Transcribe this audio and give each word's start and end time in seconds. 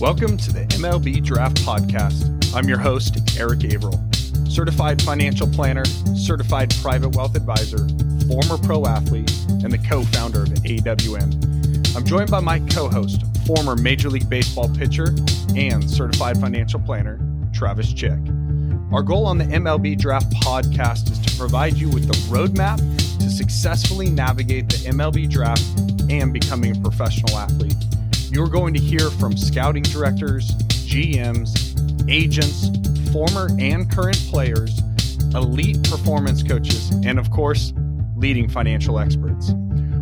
Welcome 0.00 0.36
to 0.36 0.52
the 0.52 0.60
MLB 0.76 1.24
Draft 1.24 1.56
Podcast. 1.56 2.54
I'm 2.54 2.68
your 2.68 2.78
host, 2.78 3.36
Eric 3.36 3.64
Averill, 3.64 4.00
certified 4.48 5.02
financial 5.02 5.48
planner, 5.48 5.84
certified 6.14 6.72
private 6.80 7.16
wealth 7.16 7.34
advisor, 7.34 7.78
former 8.28 8.64
pro 8.64 8.86
athlete, 8.86 9.28
and 9.48 9.72
the 9.72 9.78
co 9.78 10.04
founder 10.04 10.42
of 10.42 10.50
AWM. 10.50 11.96
I'm 11.96 12.04
joined 12.04 12.30
by 12.30 12.38
my 12.38 12.60
co 12.60 12.88
host, 12.88 13.24
former 13.44 13.74
Major 13.74 14.08
League 14.08 14.30
Baseball 14.30 14.68
pitcher 14.68 15.16
and 15.56 15.90
certified 15.90 16.38
financial 16.38 16.78
planner, 16.78 17.18
Travis 17.52 17.92
Chick. 17.92 18.20
Our 18.92 19.02
goal 19.02 19.26
on 19.26 19.38
the 19.38 19.46
MLB 19.46 19.98
Draft 19.98 20.30
Podcast 20.34 21.10
is 21.10 21.18
to 21.18 21.36
provide 21.36 21.74
you 21.74 21.88
with 21.88 22.06
the 22.06 22.14
roadmap 22.32 22.78
to 23.18 23.28
successfully 23.28 24.10
navigate 24.10 24.68
the 24.68 24.76
MLB 24.90 25.28
draft 25.28 25.64
and 26.08 26.32
becoming 26.32 26.76
a 26.76 26.80
professional 26.80 27.36
athlete. 27.36 27.74
You're 28.30 28.48
going 28.48 28.74
to 28.74 28.80
hear 28.80 29.10
from 29.10 29.36
scouting 29.38 29.82
directors, 29.84 30.50
GMs, 30.86 31.74
agents, 32.10 32.68
former 33.10 33.48
and 33.58 33.90
current 33.90 34.18
players, 34.28 34.80
elite 35.34 35.82
performance 35.84 36.42
coaches, 36.42 36.90
and 37.06 37.18
of 37.18 37.30
course, 37.30 37.72
leading 38.16 38.46
financial 38.46 38.98
experts. 38.98 39.52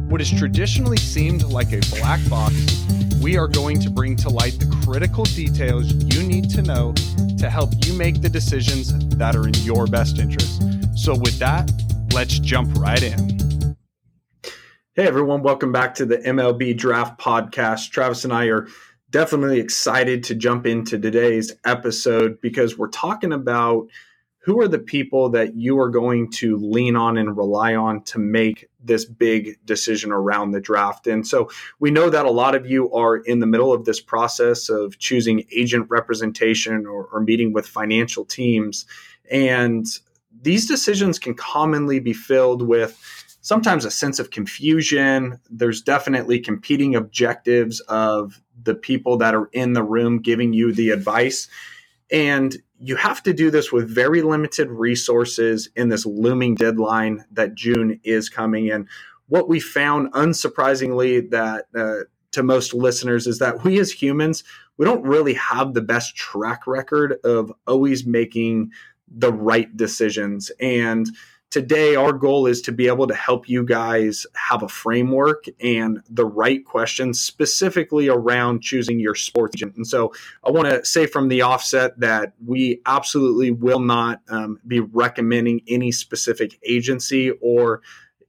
What 0.08 0.20
has 0.20 0.30
traditionally 0.30 0.96
seemed 0.96 1.44
like 1.44 1.72
a 1.72 1.80
black 1.96 2.20
box, 2.28 2.84
we 3.20 3.38
are 3.38 3.48
going 3.48 3.80
to 3.80 3.90
bring 3.90 4.16
to 4.16 4.28
light 4.28 4.58
the 4.58 4.76
critical 4.84 5.24
details 5.24 5.92
you 5.92 6.24
need 6.24 6.50
to 6.50 6.62
know 6.62 6.94
to 7.38 7.48
help 7.48 7.70
you 7.84 7.94
make 7.94 8.22
the 8.22 8.28
decisions 8.28 8.92
that 9.16 9.36
are 9.36 9.46
in 9.46 9.54
your 9.54 9.86
best 9.86 10.18
interest. 10.18 10.62
So, 10.98 11.14
with 11.14 11.38
that, 11.38 11.70
let's 12.12 12.40
jump 12.40 12.76
right 12.76 13.02
in. 13.02 13.45
Hey 14.96 15.06
everyone, 15.06 15.42
welcome 15.42 15.72
back 15.72 15.96
to 15.96 16.06
the 16.06 16.16
MLB 16.16 16.74
Draft 16.74 17.20
Podcast. 17.20 17.90
Travis 17.90 18.24
and 18.24 18.32
I 18.32 18.46
are 18.46 18.66
definitely 19.10 19.60
excited 19.60 20.24
to 20.24 20.34
jump 20.34 20.66
into 20.66 20.98
today's 20.98 21.52
episode 21.66 22.40
because 22.40 22.78
we're 22.78 22.88
talking 22.88 23.30
about 23.30 23.88
who 24.38 24.58
are 24.58 24.68
the 24.68 24.78
people 24.78 25.28
that 25.28 25.54
you 25.54 25.78
are 25.80 25.90
going 25.90 26.30
to 26.30 26.56
lean 26.56 26.96
on 26.96 27.18
and 27.18 27.36
rely 27.36 27.74
on 27.74 28.04
to 28.04 28.18
make 28.18 28.70
this 28.82 29.04
big 29.04 29.58
decision 29.66 30.12
around 30.12 30.52
the 30.52 30.62
draft. 30.62 31.06
And 31.06 31.26
so 31.26 31.50
we 31.78 31.90
know 31.90 32.08
that 32.08 32.24
a 32.24 32.30
lot 32.30 32.54
of 32.54 32.64
you 32.64 32.90
are 32.94 33.18
in 33.18 33.40
the 33.40 33.46
middle 33.46 33.74
of 33.74 33.84
this 33.84 34.00
process 34.00 34.70
of 34.70 34.98
choosing 34.98 35.44
agent 35.54 35.90
representation 35.90 36.86
or, 36.86 37.04
or 37.12 37.20
meeting 37.20 37.52
with 37.52 37.68
financial 37.68 38.24
teams. 38.24 38.86
And 39.30 39.84
these 40.40 40.66
decisions 40.66 41.18
can 41.18 41.34
commonly 41.34 42.00
be 42.00 42.14
filled 42.14 42.62
with 42.62 42.98
sometimes 43.46 43.84
a 43.84 43.90
sense 43.92 44.18
of 44.18 44.32
confusion. 44.32 45.38
There's 45.48 45.80
definitely 45.80 46.40
competing 46.40 46.96
objectives 46.96 47.78
of 47.82 48.42
the 48.60 48.74
people 48.74 49.18
that 49.18 49.36
are 49.36 49.48
in 49.52 49.72
the 49.72 49.84
room 49.84 50.20
giving 50.20 50.52
you 50.52 50.72
the 50.72 50.90
advice. 50.90 51.46
And 52.10 52.56
you 52.80 52.96
have 52.96 53.22
to 53.22 53.32
do 53.32 53.52
this 53.52 53.70
with 53.70 53.88
very 53.88 54.20
limited 54.20 54.68
resources 54.68 55.68
in 55.76 55.90
this 55.90 56.04
looming 56.04 56.56
deadline 56.56 57.24
that 57.30 57.54
June 57.54 58.00
is 58.02 58.28
coming. 58.28 58.68
And 58.68 58.88
what 59.28 59.48
we 59.48 59.60
found, 59.60 60.12
unsurprisingly, 60.12 61.30
that 61.30 61.66
uh, 61.72 62.08
to 62.32 62.42
most 62.42 62.74
listeners 62.74 63.28
is 63.28 63.38
that 63.38 63.62
we 63.62 63.78
as 63.78 63.92
humans, 63.92 64.42
we 64.76 64.84
don't 64.84 65.04
really 65.04 65.34
have 65.34 65.72
the 65.72 65.82
best 65.82 66.16
track 66.16 66.66
record 66.66 67.18
of 67.22 67.52
always 67.68 68.04
making 68.04 68.72
the 69.06 69.32
right 69.32 69.74
decisions. 69.76 70.50
And 70.58 71.06
today 71.50 71.94
our 71.94 72.12
goal 72.12 72.46
is 72.46 72.60
to 72.62 72.72
be 72.72 72.88
able 72.88 73.06
to 73.06 73.14
help 73.14 73.48
you 73.48 73.64
guys 73.64 74.26
have 74.34 74.62
a 74.62 74.68
framework 74.68 75.44
and 75.60 76.00
the 76.10 76.26
right 76.26 76.64
questions 76.64 77.20
specifically 77.20 78.08
around 78.08 78.62
choosing 78.62 78.98
your 78.98 79.14
sports 79.14 79.56
agent. 79.56 79.76
And 79.76 79.86
so 79.86 80.12
i 80.44 80.50
want 80.50 80.68
to 80.68 80.84
say 80.84 81.06
from 81.06 81.28
the 81.28 81.42
offset 81.42 81.98
that 82.00 82.32
we 82.44 82.80
absolutely 82.86 83.50
will 83.50 83.80
not 83.80 84.20
um, 84.28 84.58
be 84.66 84.80
recommending 84.80 85.62
any 85.68 85.92
specific 85.92 86.58
agency 86.64 87.30
or 87.40 87.82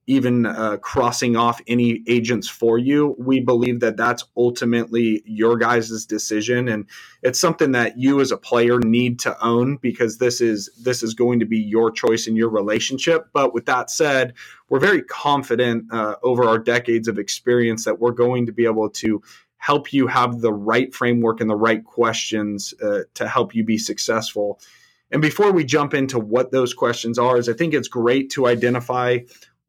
even 0.07 0.45
uh, 0.45 0.77
crossing 0.77 1.35
off 1.35 1.61
any 1.67 2.01
agents 2.07 2.47
for 2.47 2.77
you. 2.77 3.13
We 3.19 3.41
believe 3.41 3.81
that 3.81 3.97
that's 3.97 4.23
ultimately 4.37 5.21
your 5.25 5.57
guys' 5.57 6.05
decision, 6.05 6.69
and 6.69 6.85
it's 7.21 7.39
something 7.39 7.73
that 7.73 7.97
you 7.97 8.21
as 8.21 8.31
a 8.31 8.37
player 8.37 8.79
need 8.79 9.19
to 9.19 9.37
own 9.45 9.77
because 9.77 10.17
this 10.17 10.39
is 10.39 10.69
this 10.81 11.03
is 11.03 11.13
going 11.13 11.41
to 11.41 11.45
be 11.45 11.59
your 11.59 11.91
choice 11.91 12.25
in 12.25 12.37
your 12.37 12.49
relationship. 12.49 13.27
But 13.33 13.53
with 13.53 13.65
that 13.65 13.91
said, 13.91 14.33
we're 14.69 14.79
very 14.79 15.01
confident 15.01 15.91
uh, 15.91 16.15
over 16.23 16.45
our 16.45 16.57
decades 16.57 17.09
of 17.09 17.19
experience 17.19 17.83
that 17.83 17.99
we're 17.99 18.11
going 18.11 18.45
to 18.45 18.53
be 18.53 18.65
able 18.65 18.89
to 18.89 19.21
help 19.57 19.91
you 19.91 20.07
have 20.07 20.39
the 20.39 20.53
right 20.53 20.93
framework 20.93 21.41
and 21.41 21.49
the 21.49 21.55
right 21.55 21.83
questions 21.83 22.73
uh, 22.81 23.01
to 23.15 23.27
help 23.27 23.53
you 23.53 23.63
be 23.65 23.77
successful. 23.77 24.59
And 25.11 25.21
before 25.21 25.51
we 25.51 25.63
jump 25.63 25.93
into 25.93 26.19
what 26.19 26.51
those 26.51 26.73
questions 26.73 27.17
are, 27.17 27.37
is 27.37 27.47
I 27.47 27.53
think 27.53 27.73
it's 27.73 27.87
great 27.87 28.29
to 28.31 28.47
identify 28.47 29.19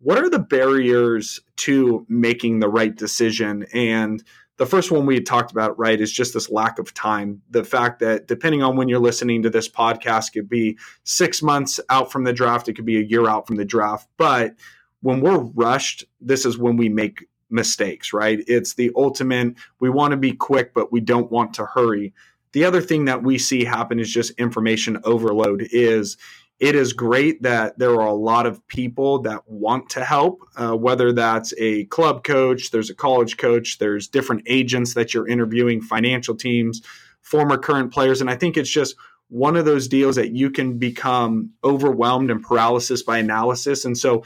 what 0.00 0.19
are 0.19 0.31
the 0.31 0.38
barriers 0.38 1.41
to 1.56 2.06
making 2.09 2.60
the 2.60 2.69
right 2.69 2.94
decision? 2.94 3.66
And 3.72 4.22
the 4.59 4.66
first 4.66 4.91
one 4.91 5.06
we 5.06 5.20
talked 5.20 5.53
about, 5.53 5.78
right, 5.78 6.00
is 6.00 6.12
just 6.12 6.34
this 6.34 6.50
lack 6.50 6.78
of 6.78 6.92
time. 6.92 7.42
The 7.50 7.64
fact 7.64 8.00
that 8.00 8.26
depending 8.26 8.62
on 8.62 8.76
when 8.76 8.88
you're 8.88 8.98
listening 8.98 9.42
to 9.42 9.50
this 9.50 9.69
podcast, 9.69 10.32
could 10.32 10.48
be 10.48 10.78
six 11.04 11.42
months 11.42 11.81
out 11.88 12.10
from 12.10 12.25
the 12.25 12.32
draft, 12.32 12.69
it 12.69 12.75
could 12.75 12.84
be 12.84 12.98
a 12.98 13.04
year 13.04 13.28
out 13.28 13.47
from 13.47 13.56
the 13.56 13.64
draft. 13.64 14.08
But 14.16 14.54
when 15.00 15.20
we're 15.20 15.38
rushed, 15.38 16.04
this 16.20 16.44
is 16.44 16.58
when 16.58 16.76
we 16.76 16.88
make 16.88 17.28
mistakes, 17.50 18.12
right? 18.12 18.41
It's 18.47 18.75
the 18.75 18.91
ultimate, 18.97 19.54
we 19.81 19.91
want 19.91 20.10
to 20.10 20.16
be 20.16 20.32
quick, 20.32 20.75
but 20.75 20.92
we 20.92 21.00
don't 21.00 21.31
want 21.31 21.54
to 21.54 21.64
hurry. 21.64 22.12
The 22.53 22.64
other 22.64 22.81
thing 22.81 23.04
that 23.04 23.22
we 23.22 23.38
see 23.38 23.64
happen 23.64 24.00
is 24.00 24.12
just 24.12 24.32
information 24.32 24.98
overload 25.04 25.69
is 25.70 26.16
it 26.60 26.74
is 26.74 26.92
great 26.92 27.42
that 27.42 27.78
there 27.78 27.92
are 27.92 28.06
a 28.06 28.12
lot 28.12 28.44
of 28.44 28.66
people 28.66 29.20
that 29.20 29.42
want 29.46 29.91
to 29.91 30.04
help, 30.04 30.42
uh, 30.56 30.72
whether 30.72 31.12
that's 31.12 31.54
a 31.56 31.84
club 31.84 32.24
coach, 32.24 32.72
there's 32.72 32.91
a 32.91 32.94
college 32.94 33.36
coach, 33.36 33.78
there's 33.78 34.08
different 34.08 34.42
agents 34.46 34.94
that 34.94 35.14
you're 35.14 35.28
interviewing, 35.28 35.80
financial 35.80 36.34
teams, 36.34 36.82
former 37.22 37.58
current 37.58 37.92
players. 37.92 38.20
And 38.20 38.28
I 38.28 38.34
think 38.34 38.56
it's 38.56 38.70
just 38.70 38.96
one 39.28 39.56
of 39.56 39.66
those 39.66 39.86
deals 39.86 40.16
that 40.16 40.32
you 40.32 40.50
can 40.50 40.78
become 40.78 41.50
overwhelmed 41.62 42.30
and 42.30 42.42
paralysis 42.42 43.02
by 43.02 43.19
analysis. 43.19 43.84
And 43.84 43.96
so 43.96 44.25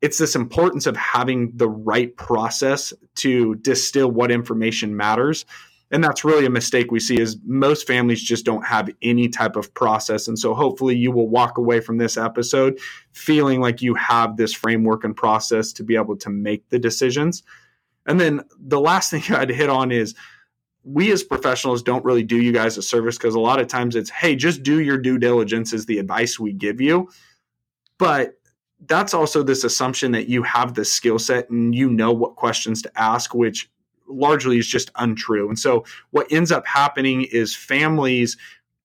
it's 0.00 0.18
this 0.18 0.34
importance 0.34 0.86
of 0.86 0.96
having 0.96 1.52
the 1.54 1.68
right 1.68 2.16
process 2.16 2.92
to 3.16 3.54
distill 3.56 4.10
what 4.10 4.32
information 4.32 4.96
matters 4.96 5.44
and 5.90 6.04
that's 6.04 6.24
really 6.24 6.46
a 6.46 6.50
mistake 6.50 6.92
we 6.92 7.00
see 7.00 7.20
is 7.20 7.36
most 7.44 7.86
families 7.86 8.22
just 8.22 8.44
don't 8.44 8.64
have 8.64 8.90
any 9.02 9.28
type 9.28 9.56
of 9.56 9.72
process. 9.74 10.28
And 10.28 10.38
so 10.38 10.54
hopefully 10.54 10.96
you 10.96 11.10
will 11.10 11.28
walk 11.28 11.58
away 11.58 11.80
from 11.80 11.98
this 11.98 12.16
episode 12.16 12.78
feeling 13.12 13.60
like 13.60 13.82
you 13.82 13.94
have 13.94 14.36
this 14.36 14.52
framework 14.52 15.02
and 15.02 15.16
process 15.16 15.72
to 15.74 15.82
be 15.82 15.96
able 15.96 16.16
to 16.18 16.30
make 16.30 16.68
the 16.68 16.78
decisions. 16.78 17.42
And 18.06 18.20
then 18.20 18.42
the 18.58 18.80
last 18.80 19.10
thing 19.10 19.22
i'd 19.34 19.50
hit 19.50 19.68
on 19.68 19.90
is 19.90 20.14
we 20.84 21.12
as 21.12 21.22
professionals 21.22 21.82
don't 21.82 22.04
really 22.04 22.22
do 22.22 22.40
you 22.40 22.52
guys 22.52 22.78
a 22.78 22.82
service 22.82 23.18
because 23.18 23.34
a 23.34 23.40
lot 23.40 23.60
of 23.60 23.66
times 23.66 23.96
it's 23.96 24.08
hey 24.08 24.34
just 24.34 24.62
do 24.62 24.80
your 24.80 24.96
due 24.96 25.18
diligence 25.18 25.72
is 25.72 25.86
the 25.86 25.98
advice 25.98 26.38
we 26.38 26.52
give 26.52 26.80
you. 26.80 27.08
But 27.98 28.34
that's 28.86 29.12
also 29.12 29.42
this 29.42 29.64
assumption 29.64 30.12
that 30.12 30.28
you 30.28 30.42
have 30.44 30.72
the 30.74 30.84
skill 30.84 31.18
set 31.18 31.50
and 31.50 31.74
you 31.74 31.90
know 31.90 32.12
what 32.12 32.36
questions 32.36 32.80
to 32.82 32.90
ask 32.96 33.34
which 33.34 33.68
largely 34.10 34.58
is 34.58 34.66
just 34.66 34.90
untrue. 34.96 35.48
And 35.48 35.58
so 35.58 35.84
what 36.10 36.30
ends 36.30 36.52
up 36.52 36.66
happening 36.66 37.22
is 37.30 37.54
families 37.54 38.36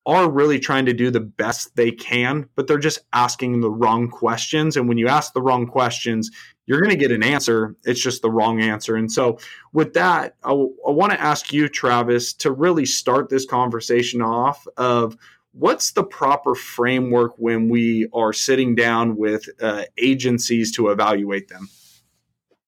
are 0.07 0.29
really 0.29 0.59
trying 0.59 0.85
to 0.85 0.93
do 0.93 1.09
the 1.09 1.19
best 1.19 1.75
they 1.75 1.91
can, 1.91 2.47
but 2.55 2.67
they're 2.67 2.77
just 2.77 2.99
asking 3.13 3.61
the 3.61 3.71
wrong 3.71 4.07
questions. 4.07 4.77
And 4.77 4.87
when 4.87 4.99
you 4.99 5.07
ask 5.07 5.33
the 5.33 5.41
wrong 5.41 5.65
questions, 5.65 6.29
you're 6.67 6.79
going 6.79 6.91
to 6.91 6.95
get 6.95 7.11
an 7.11 7.23
answer. 7.23 7.75
It's 7.85 8.01
just 8.01 8.21
the 8.21 8.29
wrong 8.29 8.61
answer. 8.61 8.95
And 8.95 9.11
so, 9.11 9.39
with 9.73 9.93
that, 9.93 10.35
I, 10.43 10.51
I 10.51 10.91
want 10.91 11.11
to 11.11 11.21
ask 11.21 11.51
you, 11.51 11.67
Travis, 11.67 12.33
to 12.33 12.51
really 12.51 12.85
start 12.85 13.29
this 13.29 13.45
conversation 13.45 14.21
off 14.21 14.67
of 14.77 15.17
what's 15.53 15.91
the 15.91 16.03
proper 16.03 16.53
framework 16.53 17.33
when 17.37 17.69
we 17.69 18.07
are 18.13 18.33
sitting 18.33 18.75
down 18.75 19.15
with 19.15 19.47
uh, 19.61 19.83
agencies 19.97 20.71
to 20.73 20.89
evaluate 20.89 21.47
them? 21.47 21.69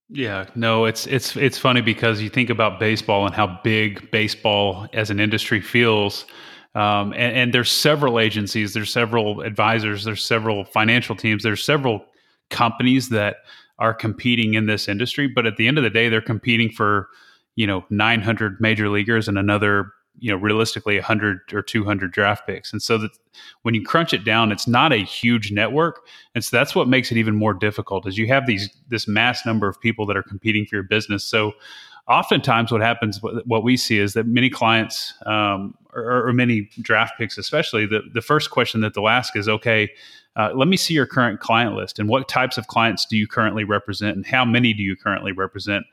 Yeah, 0.10 0.46
no, 0.56 0.86
it's 0.86 1.06
it's 1.06 1.36
it's 1.36 1.58
funny 1.58 1.82
because 1.82 2.22
you 2.22 2.30
think 2.30 2.50
about 2.50 2.80
baseball 2.80 3.26
and 3.26 3.36
how 3.36 3.60
big 3.64 4.10
baseball 4.10 4.88
as 4.94 5.10
an 5.10 5.20
industry 5.20 5.60
feels. 5.60 6.26
Um, 6.76 7.12
and, 7.14 7.36
and, 7.36 7.54
there's 7.54 7.72
several 7.72 8.20
agencies, 8.20 8.74
there's 8.74 8.92
several 8.94 9.42
advisors, 9.42 10.04
there's 10.04 10.24
several 10.24 10.64
financial 10.64 11.16
teams, 11.16 11.42
there's 11.42 11.64
several 11.64 12.06
companies 12.52 13.10
that 13.10 13.38
are 13.80 13.96
competing 13.96 14.54
in 14.54 14.68
this 14.68 14.88
industry. 14.88 15.28
But 15.28 15.48
at 15.48 15.58
the 15.58 15.68
end 15.68 15.80
of 15.80 15.84
the 15.84 15.90
day, 15.90 16.08
they're 16.08 16.22
competing 16.22 16.70
for 16.70 17.10
you 17.56 17.68
know 17.68 17.84
900 17.90 18.62
major 18.62 18.90
leaguers 18.90 19.28
and 19.28 19.38
another 19.38 19.92
you 20.20 20.32
know 20.32 20.38
realistically 20.38 20.96
100 20.96 21.54
or 21.54 21.62
200 21.62 22.12
draft 22.12 22.48
picks. 22.48 22.72
And 22.72 22.82
so 22.82 22.98
that 22.98 23.12
when 23.62 23.74
you 23.74 23.84
crunch 23.84 24.14
it 24.14 24.24
down 24.24 24.52
it's 24.52 24.68
not 24.68 24.92
a 24.94 24.98
huge 24.98 25.52
network. 25.52 26.06
And 26.36 26.44
so 26.44 26.56
that's 26.56 26.76
what 26.76 26.88
makes 26.88 27.12
it 27.12 27.18
even 27.18 27.36
more 27.36 27.54
difficult 27.54 28.08
is 28.08 28.18
you 28.18 28.28
have 28.28 28.48
these 28.48 28.70
this 28.90 29.08
mass 29.08 29.46
number 29.46 29.68
of 29.68 29.80
people 29.80 30.06
that 30.08 30.18
are 30.18 30.24
competing 30.24 30.66
for 30.66 30.76
your 30.76 30.84
business. 30.84 31.24
So 31.24 31.54
oftentimes 32.08 32.72
what 32.72 32.82
happens, 32.82 33.20
what 33.22 33.64
we 33.64 33.76
see 33.76 34.00
is 34.00 34.14
that 34.14 34.26
many 34.26 34.50
clients 34.50 35.14
um, 35.26 35.76
or, 35.94 36.28
or, 36.28 36.34
many 36.34 36.70
draft 36.82 37.18
picks, 37.18 37.38
especially, 37.38 37.86
the, 37.86 38.02
the 38.14 38.22
first 38.22 38.50
question 38.50 38.82
that 38.82 38.94
they'll 38.94 39.10
ask 39.10 39.36
is, 39.36 39.50
okay, 39.50 39.90
uh, 40.36 40.52
let 40.56 40.68
me 40.68 40.78
see 40.78 40.94
your 40.94 41.06
current 41.06 41.40
client 41.40 41.76
list 41.76 42.00
and 42.00 42.08
what 42.08 42.30
types 42.30 42.58
of 42.58 42.68
clients 42.68 43.06
do 43.06 43.18
you 43.18 43.28
currently 43.28 43.64
represent 43.64 44.16
and 44.16 44.26
how 44.26 44.46
many 44.46 44.74
do 44.74 44.84
you 44.84 44.96
currently 44.96 45.32
represent? 45.32 45.86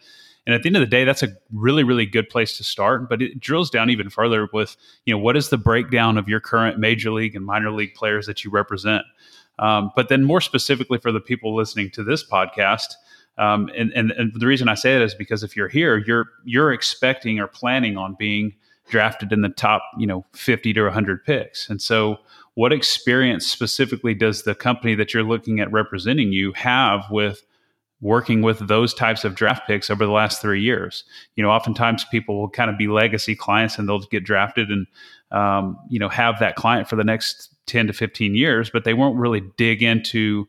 And 0.47 0.55
at 0.55 0.63
the 0.63 0.69
end 0.69 0.77
of 0.77 0.81
the 0.81 0.87
day, 0.87 1.05
that's 1.05 1.23
a 1.23 1.29
really, 1.53 1.85
really 1.85 2.07
good 2.07 2.29
place 2.29 2.57
to 2.59 2.65
start. 2.65 3.09
But 3.09 3.23
it 3.23 3.41
drills 3.41 3.71
down 3.71 3.91
even 3.91 4.11
further 4.11 4.49
with, 4.53 4.77
you 5.07 5.15
know, 5.15 5.19
what 5.19 5.37
is 5.37 5.49
the 5.49 5.57
breakdown 5.57 6.19
of 6.19 6.29
your 6.29 6.41
current 6.41 6.79
major 6.79 7.11
league 7.11 7.35
and 7.35 7.45
minor 7.45 7.71
league 7.71 7.95
players 7.95 8.27
that 8.27 8.45
you 8.45 8.51
represent? 8.51 9.05
Um, 9.59 9.91
but 9.97 10.09
then 10.09 10.25
more 10.25 10.41
specifically 10.41 10.99
for 10.99 11.13
the 11.13 11.21
people 11.21 11.55
listening 11.55 11.91
to 11.93 12.05
this 12.05 12.29
podcast, 12.29 12.95
um, 13.39 13.71
and, 13.77 13.93
and, 13.93 14.13
and 14.13 14.33
the 14.35 14.47
reason 14.47 14.69
I 14.69 14.75
say 14.75 14.95
that 14.95 15.03
is 15.03 15.15
because 15.15 15.43
if 15.43 15.57
you're 15.57 15.69
here, 15.69 15.97
you're 15.97 16.27
you're 16.45 16.73
expecting 16.73 17.41
or 17.41 17.47
planning 17.47 17.97
on 17.97 18.15
being 18.19 18.55
drafted 18.89 19.33
in 19.33 19.41
the 19.41 19.49
top, 19.49 19.83
you 19.99 20.07
know, 20.07 20.25
50 20.35 20.73
to 20.75 20.83
100 20.85 21.25
picks. 21.25 21.69
And 21.69 21.81
so, 21.81 22.19
what 22.55 22.73
experience 22.73 23.47
specifically 23.47 24.15
does 24.15 24.43
the 24.43 24.55
company 24.55 24.95
that 24.95 25.13
you're 25.13 25.25
looking 25.25 25.59
at 25.59 25.73
representing 25.73 26.33
you 26.33 26.53
have 26.53 27.11
with 27.11 27.43
working 28.05 28.43
with 28.43 28.69
those 28.69 28.93
types 28.93 29.25
of 29.25 29.35
draft 29.35 29.67
picks 29.67 29.89
over 29.89 30.05
the 30.05 30.13
last 30.13 30.43
three 30.43 30.61
years. 30.61 31.05
You 31.37 31.43
know, 31.43 31.51
oftentimes 31.51 32.05
people 32.11 32.39
will 32.39 32.51
kind 32.51 32.71
of 32.71 32.77
be 32.77 32.87
legacy 32.87 33.35
clients 33.35 33.79
and 33.79 33.89
they'll 33.89 34.01
get 34.01 34.25
drafted 34.25 34.69
and, 34.69 34.87
um, 35.33 35.79
you 35.89 35.99
know, 35.99 36.11
have 36.11 36.39
that 36.39 36.55
client 36.55 36.87
for 36.87 36.97
the 36.97 37.03
next 37.03 37.49
10 37.67 37.87
to 37.87 37.95
15 37.95 38.35
years, 38.35 38.69
but 38.69 38.85
they 38.85 38.93
won't 38.93 39.19
really 39.19 39.41
dig 39.57 39.83
into 39.83 40.47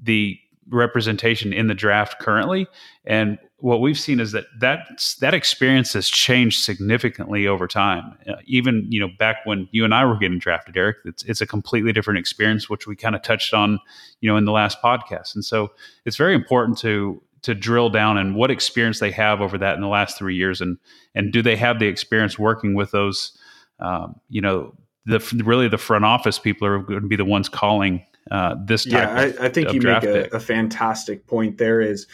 the 0.00 0.38
representation 0.70 1.52
in 1.52 1.66
the 1.66 1.74
draft 1.74 2.18
currently. 2.18 2.66
And 3.04 3.38
what 3.58 3.80
we've 3.80 3.98
seen 3.98 4.20
is 4.20 4.32
that 4.32 4.44
that 4.60 4.80
that 5.20 5.32
experience 5.32 5.92
has 5.94 6.08
changed 6.08 6.62
significantly 6.62 7.46
over 7.46 7.66
time. 7.66 8.16
Uh, 8.28 8.34
even 8.44 8.86
you 8.90 9.00
know 9.00 9.08
back 9.18 9.36
when 9.44 9.68
you 9.72 9.84
and 9.84 9.94
I 9.94 10.04
were 10.04 10.16
getting 10.16 10.38
drafted, 10.38 10.76
Eric, 10.76 10.98
it's 11.04 11.24
it's 11.24 11.40
a 11.40 11.46
completely 11.46 11.92
different 11.92 12.18
experience, 12.18 12.68
which 12.68 12.86
we 12.86 12.96
kind 12.96 13.14
of 13.14 13.22
touched 13.22 13.54
on, 13.54 13.78
you 14.20 14.30
know, 14.30 14.36
in 14.36 14.44
the 14.44 14.52
last 14.52 14.82
podcast. 14.82 15.34
And 15.34 15.44
so 15.44 15.72
it's 16.04 16.16
very 16.16 16.34
important 16.34 16.78
to 16.78 17.22
to 17.42 17.54
drill 17.54 17.88
down 17.88 18.18
and 18.18 18.34
what 18.34 18.50
experience 18.50 18.98
they 18.98 19.10
have 19.12 19.40
over 19.40 19.56
that 19.56 19.76
in 19.76 19.80
the 19.80 19.88
last 19.88 20.18
three 20.18 20.36
years, 20.36 20.60
and 20.60 20.76
and 21.14 21.32
do 21.32 21.42
they 21.42 21.56
have 21.56 21.78
the 21.78 21.86
experience 21.86 22.38
working 22.38 22.74
with 22.74 22.90
those, 22.90 23.38
um, 23.80 24.20
you 24.28 24.42
know, 24.42 24.74
the 25.06 25.20
really 25.44 25.68
the 25.68 25.78
front 25.78 26.04
office 26.04 26.38
people 26.38 26.66
are 26.66 26.80
going 26.80 27.00
to 27.00 27.08
be 27.08 27.16
the 27.16 27.24
ones 27.24 27.48
calling 27.48 28.04
uh, 28.30 28.56
this 28.64 28.84
type. 28.84 28.92
Yeah, 28.92 29.22
of, 29.22 29.40
I, 29.40 29.46
I, 29.46 29.48
think 29.48 29.72
you 29.72 29.80
make 29.80 30.02
a, 30.02 30.28
a 30.34 30.40
fantastic 30.40 31.26
point. 31.26 31.58
There 31.58 31.80
is 31.80 32.06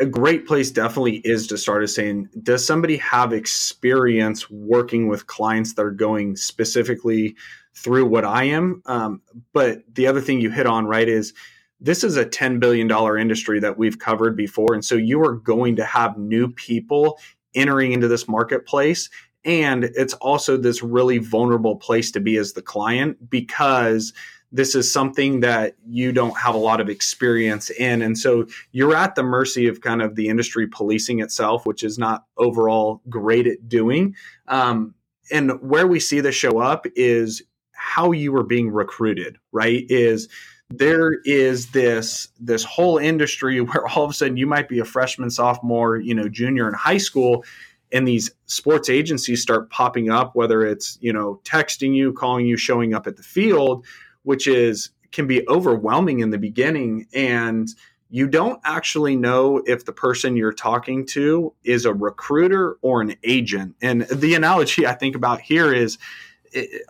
a 0.00 0.06
great 0.06 0.46
place 0.46 0.70
definitely 0.70 1.16
is 1.16 1.46
to 1.48 1.58
start 1.58 1.82
is 1.82 1.94
saying 1.94 2.28
does 2.42 2.64
somebody 2.64 2.96
have 2.98 3.32
experience 3.32 4.48
working 4.50 5.08
with 5.08 5.26
clients 5.26 5.74
that 5.74 5.84
are 5.84 5.90
going 5.90 6.36
specifically 6.36 7.36
through 7.74 8.06
what 8.06 8.24
i 8.24 8.44
am 8.44 8.82
um, 8.86 9.20
but 9.52 9.82
the 9.94 10.06
other 10.06 10.20
thing 10.20 10.40
you 10.40 10.50
hit 10.50 10.66
on 10.66 10.86
right 10.86 11.08
is 11.08 11.32
this 11.80 12.02
is 12.02 12.16
a 12.16 12.26
$10 12.26 12.58
billion 12.58 12.90
industry 13.20 13.60
that 13.60 13.78
we've 13.78 13.98
covered 13.98 14.36
before 14.36 14.72
and 14.72 14.84
so 14.84 14.94
you 14.94 15.20
are 15.20 15.34
going 15.34 15.76
to 15.76 15.84
have 15.84 16.16
new 16.16 16.48
people 16.52 17.18
entering 17.54 17.92
into 17.92 18.08
this 18.08 18.28
marketplace 18.28 19.10
and 19.44 19.84
it's 19.84 20.14
also 20.14 20.56
this 20.56 20.82
really 20.82 21.18
vulnerable 21.18 21.76
place 21.76 22.10
to 22.12 22.20
be 22.20 22.36
as 22.36 22.52
the 22.52 22.62
client 22.62 23.30
because 23.30 24.12
this 24.50 24.74
is 24.74 24.90
something 24.90 25.40
that 25.40 25.74
you 25.86 26.12
don't 26.12 26.36
have 26.38 26.54
a 26.54 26.58
lot 26.58 26.80
of 26.80 26.88
experience 26.88 27.70
in. 27.70 28.00
And 28.02 28.16
so 28.16 28.46
you're 28.72 28.94
at 28.94 29.14
the 29.14 29.22
mercy 29.22 29.68
of 29.68 29.80
kind 29.80 30.00
of 30.00 30.14
the 30.14 30.28
industry 30.28 30.66
policing 30.66 31.20
itself, 31.20 31.66
which 31.66 31.84
is 31.84 31.98
not 31.98 32.24
overall 32.36 33.02
great 33.08 33.46
at 33.46 33.68
doing. 33.68 34.14
Um, 34.46 34.94
and 35.30 35.60
where 35.60 35.86
we 35.86 36.00
see 36.00 36.20
this 36.20 36.34
show 36.34 36.58
up 36.58 36.86
is 36.96 37.42
how 37.72 38.12
you 38.12 38.34
are 38.36 38.42
being 38.42 38.70
recruited, 38.70 39.36
right? 39.52 39.84
Is 39.88 40.28
there 40.70 41.14
is 41.24 41.70
this 41.70 42.28
this 42.40 42.64
whole 42.64 42.98
industry 42.98 43.60
where 43.60 43.86
all 43.88 44.04
of 44.04 44.10
a 44.10 44.14
sudden 44.14 44.36
you 44.36 44.46
might 44.46 44.68
be 44.68 44.78
a 44.78 44.84
freshman, 44.84 45.30
sophomore, 45.30 45.98
you 45.98 46.14
know, 46.14 46.28
junior 46.28 46.68
in 46.68 46.74
high 46.74 46.98
school, 46.98 47.44
and 47.92 48.06
these 48.06 48.30
sports 48.46 48.88
agencies 48.88 49.40
start 49.40 49.70
popping 49.70 50.10
up, 50.10 50.34
whether 50.34 50.66
it's 50.66 50.98
you 51.00 51.12
know 51.12 51.40
texting 51.44 51.94
you, 51.94 52.12
calling 52.12 52.46
you, 52.46 52.56
showing 52.56 52.94
up 52.94 53.06
at 53.06 53.16
the 53.16 53.22
field, 53.22 53.86
which 54.28 54.46
is 54.46 54.90
can 55.10 55.26
be 55.26 55.48
overwhelming 55.48 56.20
in 56.20 56.28
the 56.28 56.36
beginning 56.36 57.06
and 57.14 57.70
you 58.10 58.26
don't 58.26 58.60
actually 58.62 59.16
know 59.16 59.62
if 59.66 59.86
the 59.86 59.92
person 59.92 60.36
you're 60.36 60.52
talking 60.52 61.06
to 61.06 61.54
is 61.64 61.86
a 61.86 61.94
recruiter 61.94 62.76
or 62.82 63.00
an 63.00 63.14
agent. 63.24 63.74
And 63.80 64.02
the 64.02 64.34
analogy 64.34 64.86
I 64.86 64.92
think 64.92 65.16
about 65.16 65.40
here 65.40 65.72
is 65.72 65.96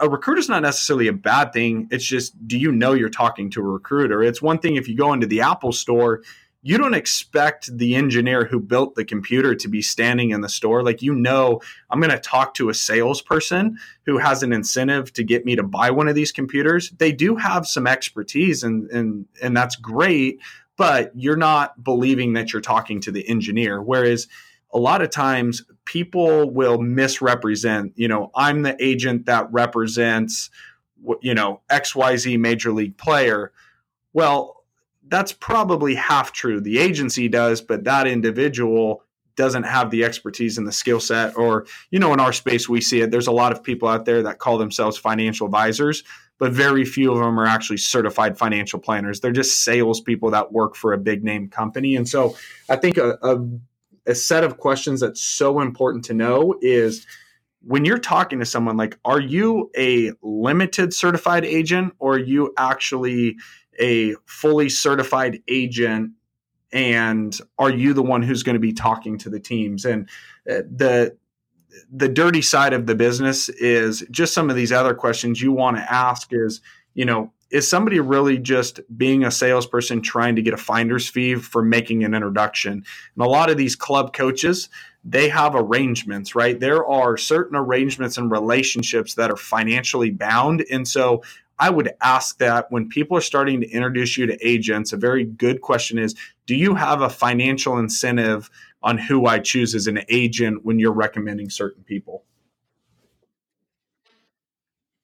a 0.01 0.09
recruiter 0.09 0.41
is 0.41 0.49
not 0.49 0.63
necessarily 0.63 1.07
a 1.07 1.13
bad 1.13 1.53
thing. 1.53 1.87
It's 1.93 2.05
just, 2.05 2.35
do 2.49 2.59
you 2.59 2.73
know 2.73 2.93
you're 2.93 3.09
talking 3.09 3.51
to 3.51 3.61
a 3.61 3.65
recruiter? 3.65 4.21
It's 4.21 4.43
one 4.43 4.59
thing 4.59 4.75
if 4.75 4.89
you 4.89 4.97
go 4.97 5.13
into 5.13 5.29
the 5.29 5.43
Apple 5.43 5.73
store 5.73 6.23
you 6.63 6.77
don't 6.77 6.95
expect 6.95 7.77
the 7.77 7.95
engineer 7.95 8.45
who 8.45 8.59
built 8.59 8.97
the 8.97 9.05
computer 9.05 9.55
to 9.55 9.69
be 9.69 9.81
standing 9.81 10.31
in 10.31 10.41
the 10.41 10.49
store. 10.49 10.83
Like, 10.83 11.03
you 11.03 11.15
know, 11.15 11.61
I'm 11.89 12.01
going 12.01 12.11
to 12.11 12.19
talk 12.19 12.55
to 12.55 12.69
a 12.69 12.75
salesperson 12.75 13.79
who 14.07 14.19
has 14.19 14.43
an 14.43 14.53
incentive 14.53 15.13
to 15.13 15.23
get 15.23 15.45
me 15.45 15.55
to 15.55 15.63
buy 15.63 15.91
one 15.91 16.09
of 16.09 16.17
these 16.17 16.33
computers. 16.33 16.91
They 16.99 17.13
do 17.13 17.37
have 17.37 17.67
some 17.67 17.87
expertise, 17.87 18.65
and, 18.65 18.91
and, 18.91 19.27
and 19.41 19.57
that's 19.57 19.77
great, 19.77 20.41
but 20.77 21.13
you're 21.15 21.37
not 21.37 21.83
believing 21.85 22.33
that 22.33 22.53
you're 22.53 22.61
talking 22.61 23.01
to 23.03 23.13
the 23.13 23.29
engineer. 23.29 23.81
Whereas 23.81 24.27
a 24.73 24.79
lot 24.79 25.01
of 25.01 25.11
times 25.11 25.63
people 25.85 26.51
will 26.51 26.79
misrepresent, 26.79 27.93
you 27.95 28.09
know, 28.09 28.31
I'm 28.35 28.63
the 28.63 28.77
agent 28.85 29.27
that 29.27 29.51
represents, 29.53 30.51
you 31.21 31.35
know, 31.35 31.63
XYZ 31.71 32.39
major 32.39 32.73
league 32.73 32.97
player. 32.97 33.53
Well, 34.13 34.58
that's 35.09 35.33
probably 35.33 35.95
half 35.95 36.33
true. 36.33 36.61
The 36.61 36.79
agency 36.79 37.29
does, 37.29 37.61
but 37.61 37.85
that 37.85 38.07
individual 38.07 39.03
doesn't 39.37 39.63
have 39.63 39.91
the 39.91 40.05
expertise 40.05 40.59
and 40.59 40.67
the 40.67 40.73
skill 40.73 41.01
set. 41.01 41.37
Or, 41.37 41.67
you 41.91 41.99
know, 41.99 42.13
in 42.13 42.21
our 42.21 42.33
space, 42.33 42.69
we 42.69 42.81
see 42.81 43.01
it. 43.01 43.11
There's 43.11 43.29
a 43.29 43.33
lot 43.33 43.53
of 43.53 43.63
people 43.63 43.89
out 43.89 44.05
there 44.05 44.23
that 44.25 44.39
call 44.41 44.59
themselves 44.59 44.99
financial 44.99 45.47
advisors, 45.47 46.03
but 46.39 46.53
very 46.53 46.85
few 46.85 47.13
of 47.13 47.19
them 47.19 47.39
are 47.39 47.47
actually 47.47 47.77
certified 47.77 48.37
financial 48.37 48.81
planners. 48.81 49.21
They're 49.21 49.31
just 49.31 49.63
salespeople 49.63 50.33
that 50.33 50.53
work 50.53 50.75
for 50.75 50.93
a 50.93 50.99
big 50.99 51.23
name 51.23 51.49
company. 51.49 51.95
And 51.95 52.09
so 52.09 52.37
I 52.69 52.77
think 52.77 52.97
a, 52.97 53.17
a, 53.23 53.39
a 54.07 54.15
set 54.15 54.43
of 54.43 54.59
questions 54.59 55.01
that's 55.01 55.23
so 55.23 55.61
important 55.61 56.05
to 56.07 56.15
know 56.15 56.57
is 56.61 57.07
when 57.63 57.85
you're 57.85 57.99
talking 57.99 58.41
to 58.41 58.45
someone 58.45 58.77
like 58.77 58.99
are 59.05 59.21
you 59.21 59.71
a 59.77 60.13
limited 60.23 60.93
certified 60.95 61.45
agent 61.45 61.93
or 61.99 62.15
are 62.15 62.19
you 62.19 62.53
actually 62.57 63.37
a 63.79 64.15
fully 64.27 64.69
certified 64.69 65.41
agent 65.49 66.13
and 66.73 67.39
are 67.59 67.71
you 67.71 67.95
the 67.95 68.03
one 68.03 68.23
who's 68.23 68.43
going 68.43 68.55
to 68.55 68.61
be 68.61 68.73
talking 68.73 69.19
to 69.19 69.31
the 69.31 69.41
teams? 69.41 69.85
And 69.85 70.09
uh, 70.49 70.63
the 70.71 71.17
the 71.93 72.09
dirty 72.09 72.43
side 72.43 72.73
of 72.73 72.87
the 72.87 72.95
business 72.95 73.49
is 73.49 74.05
just 74.11 74.35
some 74.35 74.51
of 74.51 74.57
these 74.57 74.73
other 74.73 74.95
questions 74.95 75.41
you 75.41 75.53
want 75.53 75.77
to 75.77 75.93
ask 75.93 76.29
is 76.33 76.61
you 76.95 77.05
know 77.05 77.33
is 77.51 77.67
somebody 77.67 77.99
really 77.99 78.37
just 78.37 78.81
being 78.99 79.25
a 79.25 79.31
salesperson 79.31 80.03
trying 80.03 80.37
to 80.37 80.43
get 80.43 80.53
a 80.53 80.59
finder's 80.59 81.09
fee 81.09 81.37
for 81.37 81.63
making 81.63 82.05
an 82.05 82.15
introduction? 82.15 82.73
And 82.73 83.25
a 83.25 83.29
lot 83.29 83.49
of 83.49 83.57
these 83.57 83.77
club 83.77 84.13
coaches 84.13 84.69
they 85.05 85.29
have 85.29 85.55
arrangements 85.55 86.35
right? 86.35 86.59
There 86.59 86.87
are 86.87 87.17
certain 87.17 87.57
arrangements 87.57 88.19
and 88.19 88.31
relationships 88.31 89.15
that 89.15 89.31
are 89.31 89.37
financially 89.37 90.11
bound 90.11 90.65
and 90.71 90.87
so 90.87 91.23
I 91.59 91.71
would 91.71 91.93
ask 92.01 92.39
that 92.39 92.71
when 92.71 92.89
people 92.89 93.17
are 93.17 93.23
starting 93.23 93.61
to 93.61 93.71
introduce 93.71 94.17
you 94.17 94.27
to 94.27 94.47
agents, 94.47 94.93
a 94.93 94.97
very 94.97 95.25
good 95.25 95.61
question 95.61 95.99
is 95.99 96.15
Do 96.47 96.55
you 96.55 96.75
have 96.75 97.03
a 97.03 97.11
financial 97.11 97.79
incentive 97.79 98.51
on 98.83 98.99
who 98.99 99.27
I 99.27 99.41
choose 99.41 99.75
as 99.75 99.87
an 99.87 100.01
agent 100.09 100.65
when 100.65 100.79
you're 100.79 100.93
recommending 100.93 101.51
certain 101.51 101.83
people? 101.83 102.25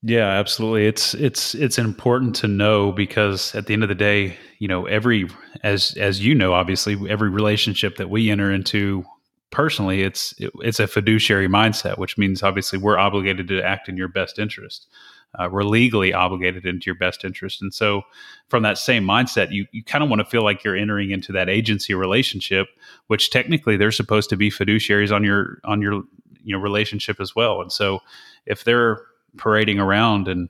Yeah, 0.06 0.28
absolutely. 0.28 0.86
It's 0.86 1.14
it's 1.14 1.54
it's 1.54 1.78
important 1.78 2.36
to 2.36 2.48
know 2.48 2.92
because 2.92 3.54
at 3.54 3.66
the 3.66 3.72
end 3.72 3.82
of 3.82 3.88
the 3.88 3.94
day, 3.94 4.36
you 4.58 4.68
know, 4.68 4.86
every 4.86 5.28
as 5.62 5.96
as 5.96 6.24
you 6.24 6.34
know, 6.34 6.52
obviously, 6.52 6.96
every 7.08 7.30
relationship 7.30 7.96
that 7.96 8.10
we 8.10 8.30
enter 8.30 8.52
into 8.52 9.04
personally, 9.50 10.02
it's 10.02 10.34
it, 10.38 10.52
it's 10.60 10.78
a 10.78 10.86
fiduciary 10.86 11.48
mindset, 11.48 11.96
which 11.96 12.18
means 12.18 12.42
obviously 12.42 12.78
we're 12.78 12.98
obligated 12.98 13.48
to 13.48 13.64
act 13.64 13.88
in 13.88 13.96
your 13.96 14.08
best 14.08 14.38
interest 14.38 14.88
uh, 15.38 15.48
we're 15.50 15.62
legally 15.62 16.12
obligated 16.12 16.66
into 16.66 16.86
your 16.86 16.94
best 16.94 17.24
interest. 17.24 17.60
And 17.62 17.72
so, 17.72 18.02
from 18.48 18.62
that 18.62 18.78
same 18.78 19.04
mindset, 19.04 19.50
you, 19.50 19.66
you 19.72 19.82
kind 19.82 20.04
of 20.04 20.10
want 20.10 20.20
to 20.20 20.24
feel 20.24 20.42
like 20.42 20.64
you're 20.64 20.76
entering 20.76 21.10
into 21.10 21.32
that 21.32 21.48
agency 21.48 21.94
relationship, 21.94 22.68
which 23.08 23.30
technically 23.30 23.76
they're 23.76 23.92
supposed 23.92 24.30
to 24.30 24.36
be 24.36 24.50
fiduciaries 24.50 25.14
on 25.14 25.24
your 25.24 25.60
on 25.64 25.82
your 25.82 26.02
you 26.42 26.54
know 26.54 26.58
relationship 26.58 27.20
as 27.20 27.34
well. 27.34 27.60
And 27.60 27.72
so, 27.72 28.00
if 28.46 28.64
they're 28.64 29.00
parading 29.36 29.80
around 29.80 30.28
and 30.28 30.48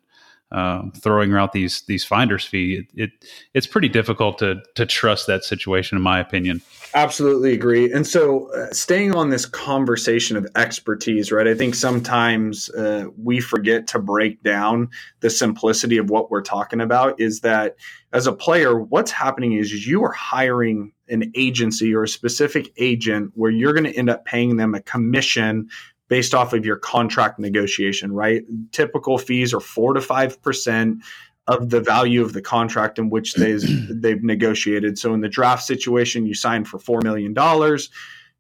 um, 0.55 0.93
throwing 0.93 1.35
out 1.35 1.53
these 1.53 1.83
these 1.89 2.05
finders 2.05 2.45
fee, 2.45 2.87
it, 2.95 3.03
it, 3.03 3.11
it's 3.55 3.67
pretty 3.67 3.89
difficult 3.89 4.39
to 4.39 4.63
to 4.77 4.87
trust 4.87 5.27
that 5.27 5.43
situation, 5.43 5.97
in 5.97 6.03
my 6.03 6.21
opinion. 6.21 6.63
Absolutely 6.95 7.53
agree. 7.53 7.91
And 7.93 8.07
so, 8.07 8.53
uh, 8.53 8.73
staying 8.73 9.17
on 9.17 9.31
this 9.31 9.47
conversation 9.47 10.37
of 10.37 10.47
expertise, 10.55 11.33
right? 11.33 11.49
I 11.49 11.57
think 11.57 11.75
sometimes 11.75 12.71
uh, 12.71 13.07
we 13.21 13.41
forget 13.41 13.89
to 13.89 13.99
break 13.99 14.45
down 14.45 14.91
the 15.21 15.31
simplicity 15.31 15.97
of 15.97 16.09
what 16.09 16.31
we're 16.31 16.43
talking 16.43 16.81
about. 16.81 17.21
Is 17.21 17.41
that 17.41 17.75
as 18.13 18.29
a 18.29 18.33
player, 18.33 18.79
what's 18.79 19.11
happening 19.11 19.55
is 19.55 19.85
you 19.89 20.05
are 20.05 20.13
hiring 20.13 20.93
an 21.09 21.33
agency 21.35 21.93
or 21.93 22.05
a 22.05 22.09
specific 22.09 22.73
agent 22.77 23.33
where 23.35 23.51
you're 23.51 23.73
going 23.73 23.85
to 23.85 23.97
end 23.97 24.09
up 24.09 24.25
paying 24.25 24.57
them 24.57 24.75
a 24.75 24.81
commission 24.81 25.69
based 26.09 26.35
off 26.35 26.53
of 26.53 26.65
your 26.65 26.77
contract 26.77 27.39
negotiation, 27.39 28.13
right? 28.13 28.43
Typical 28.73 29.19
fees 29.19 29.55
are 29.55 29.61
four 29.61 29.95
to 29.95 30.01
five 30.01 30.41
percent 30.43 31.03
of 31.47 31.71
the 31.71 31.81
value 31.81 32.23
of 32.23 32.33
the 32.33 32.43
contract 32.43 32.99
in 32.99 33.11
which 33.11 33.35
they've 33.35 33.63
they've 33.91 34.23
negotiated. 34.23 34.99
So 34.99 35.15
in 35.15 35.21
the 35.21 35.29
draft 35.29 35.65
situation, 35.65 36.27
you 36.27 36.35
sign 36.35 36.65
for 36.65 36.79
four 36.79 37.01
million 37.03 37.35
dollars, 37.35 37.91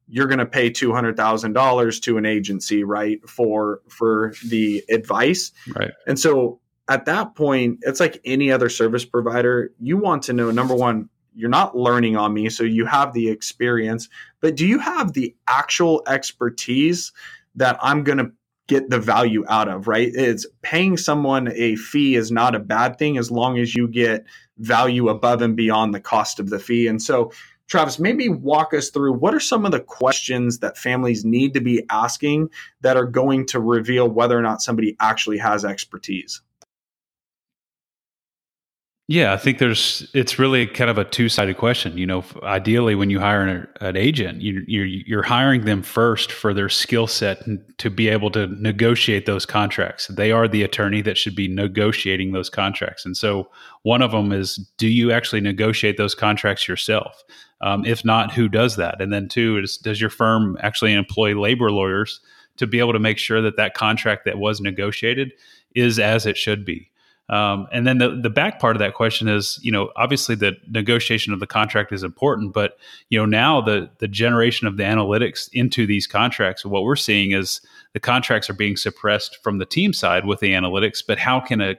you're 0.09 0.27
going 0.27 0.39
to 0.39 0.47
pay 0.47 0.71
two 0.71 0.93
hundred 0.93 1.17
thousand 1.17 1.53
dollars 1.53 2.01
to 2.01 2.19
an 2.19 2.27
agency, 2.27 2.85
right, 2.85 3.27
for 3.29 3.81
for 3.89 4.35
the 4.49 4.83
advice, 4.91 5.53
right? 5.75 5.93
And 6.07 6.19
so 6.19 6.61
at 6.89 7.07
that 7.07 7.35
point, 7.35 7.79
it's 7.83 8.01
like 8.01 8.21
any 8.25 8.51
other 8.51 8.69
service 8.69 9.05
provider. 9.05 9.73
You 9.81 9.97
want 9.97 10.23
to 10.25 10.33
know 10.33 10.51
number 10.51 10.75
one, 10.75 11.09
you're 11.35 11.51
not 11.51 11.77
learning 11.77 12.17
on 12.17 12.35
me, 12.35 12.51
so 12.51 12.63
you 12.63 12.85
have 12.85 13.15
the 13.15 13.31
experience, 13.31 14.09
but 14.41 14.55
do 14.55 14.67
you 14.67 14.79
have 14.79 15.15
the 15.15 15.35
actual 15.49 16.03
expertise 16.07 17.13
that 17.57 17.79
I'm 17.83 18.05
going 18.05 18.19
to 18.19 18.33
get 18.67 18.89
the 18.91 18.99
value 18.99 19.45
out 19.49 19.69
of, 19.69 19.87
right? 19.87 20.11
It's 20.15 20.47
paying 20.63 20.97
someone 20.97 21.53
a 21.55 21.77
fee 21.77 22.15
is 22.17 22.31
not 22.31 22.55
a 22.55 22.61
bad 22.61 22.99
thing 22.99 23.19
as 23.19 23.31
long 23.31 23.59
as 23.59 23.75
you 23.75 23.89
get 23.89 24.25
value 24.59 25.09
above 25.09 25.43
and 25.43 25.57
beyond 25.57 25.95
the 25.95 26.01
cost 26.01 26.41
of 26.41 26.51
the 26.51 26.59
fee. 26.59 26.87
And 26.87 27.03
so, 27.03 27.31
Travis, 27.67 27.99
maybe 27.99 28.29
walk 28.29 28.75
us 28.75 28.91
through 28.91 29.15
what 29.15 29.35
are 29.35 29.41
some 29.41 29.65
of 29.65 29.73
the 29.73 29.81
questions 29.81 30.59
that 30.59 30.79
families 30.79 31.25
need 31.25 31.55
to 31.55 31.61
be 31.61 31.85
asking 31.91 32.51
that 32.83 32.97
are 32.97 33.07
going 33.07 33.47
to 33.47 33.61
reveal 33.61 34.09
whether 34.09 34.39
or 34.39 34.43
not 34.43 34.63
somebody 34.63 34.97
actually 35.01 35.39
has 35.39 35.65
expertise? 35.65 36.43
Yeah, 39.07 39.35
I 39.35 39.37
think 39.37 39.59
there's 39.59 40.09
it's 40.15 40.39
really 40.39 40.67
kind 40.67 40.89
of 40.89 40.97
a 40.97 41.05
two 41.05 41.29
sided 41.29 41.59
question. 41.59 41.99
You 41.99 42.07
know, 42.07 42.25
ideally, 42.43 42.95
when 42.95 43.11
you 43.11 43.21
hire 43.21 43.43
an, 43.43 43.69
an 43.83 43.97
agent, 43.99 44.41
you, 44.41 44.65
you're 44.67 44.87
you're 44.87 45.23
hiring 45.23 45.67
them 45.67 45.83
first 45.83 46.33
for 46.33 46.55
their 46.55 46.71
skill 46.71 47.07
set 47.07 47.43
to 47.77 47.91
be 47.91 48.09
able 48.09 48.31
to 48.31 48.47
negotiate 48.47 49.27
those 49.27 49.45
contracts. 49.45 50.07
They 50.07 50.33
are 50.33 50.49
the 50.49 50.63
attorney 50.63 51.03
that 51.03 51.19
should 51.19 51.37
be 51.37 51.49
negotiating 51.49 52.33
those 52.33 52.49
contracts. 52.49 53.05
And 53.05 53.15
so, 53.15 53.51
one 53.83 54.01
of 54.01 54.13
them 54.13 54.33
is, 54.33 54.57
do 54.79 54.89
you 54.89 55.13
actually 55.13 55.43
negotiate 55.43 55.99
those 55.99 56.15
contracts 56.15 56.67
yourself? 56.67 57.23
Um, 57.61 57.85
if 57.85 58.07
not, 58.07 58.33
who 58.33 58.49
does 58.49 58.77
that? 58.77 59.03
And 59.03 59.13
then 59.13 59.29
two 59.29 59.59
is, 59.59 59.77
does 59.77 60.01
your 60.01 60.11
firm 60.11 60.57
actually 60.63 60.95
employ 60.95 61.39
labor 61.39 61.71
lawyers 61.71 62.21
to 62.57 62.67
be 62.67 62.79
able 62.79 62.95
to 62.95 62.99
make 62.99 63.19
sure 63.19 63.43
that 63.43 63.59
that 63.59 63.75
contract 63.75 64.25
that 64.25 64.39
was 64.39 64.63
negotiated 64.63 65.33
is 65.75 65.99
as 65.99 66.25
it 66.25 66.39
should 66.39 66.65
be? 66.65 66.91
Um, 67.31 67.67
and 67.73 67.87
then 67.87 67.99
the, 67.99 68.21
the 68.23 68.29
back 68.29 68.61
part 68.61 68.77
of 68.77 68.81
that 68.81 68.93
question 68.93 69.29
is, 69.29 69.59
you 69.63 69.73
know, 69.73 69.91
obviously 69.97 70.35
the 70.35 70.57
negotiation 70.71 71.33
of 71.33 71.41
the 71.41 71.47
contract 71.47 71.91
is 71.91 72.03
important, 72.03 72.53
but 72.53 72.77
you 73.09 73.19
know 73.19 73.25
now 73.25 73.63
the 73.63 73.91
the 73.99 74.09
generation 74.09 74.67
of 74.67 74.77
the 74.77 74.83
analytics 74.83 75.49
into 75.53 75.87
these 75.87 76.07
contracts, 76.07 76.67
what 76.67 76.85
we're 76.85 76.97
seeing 76.97 77.33
is 77.33 77.63
the 77.95 78.01
contracts 78.01 78.51
are 78.51 78.55
being 78.55 78.77
suppressed 78.77 79.39
from 79.43 79.57
the 79.57 79.65
team 79.65 79.95
side 79.95 80.27
with 80.27 80.41
the 80.41 80.53
analytics. 80.53 81.03
But 81.07 81.19
how 81.19 81.41
can 81.41 81.63
a 81.63 81.77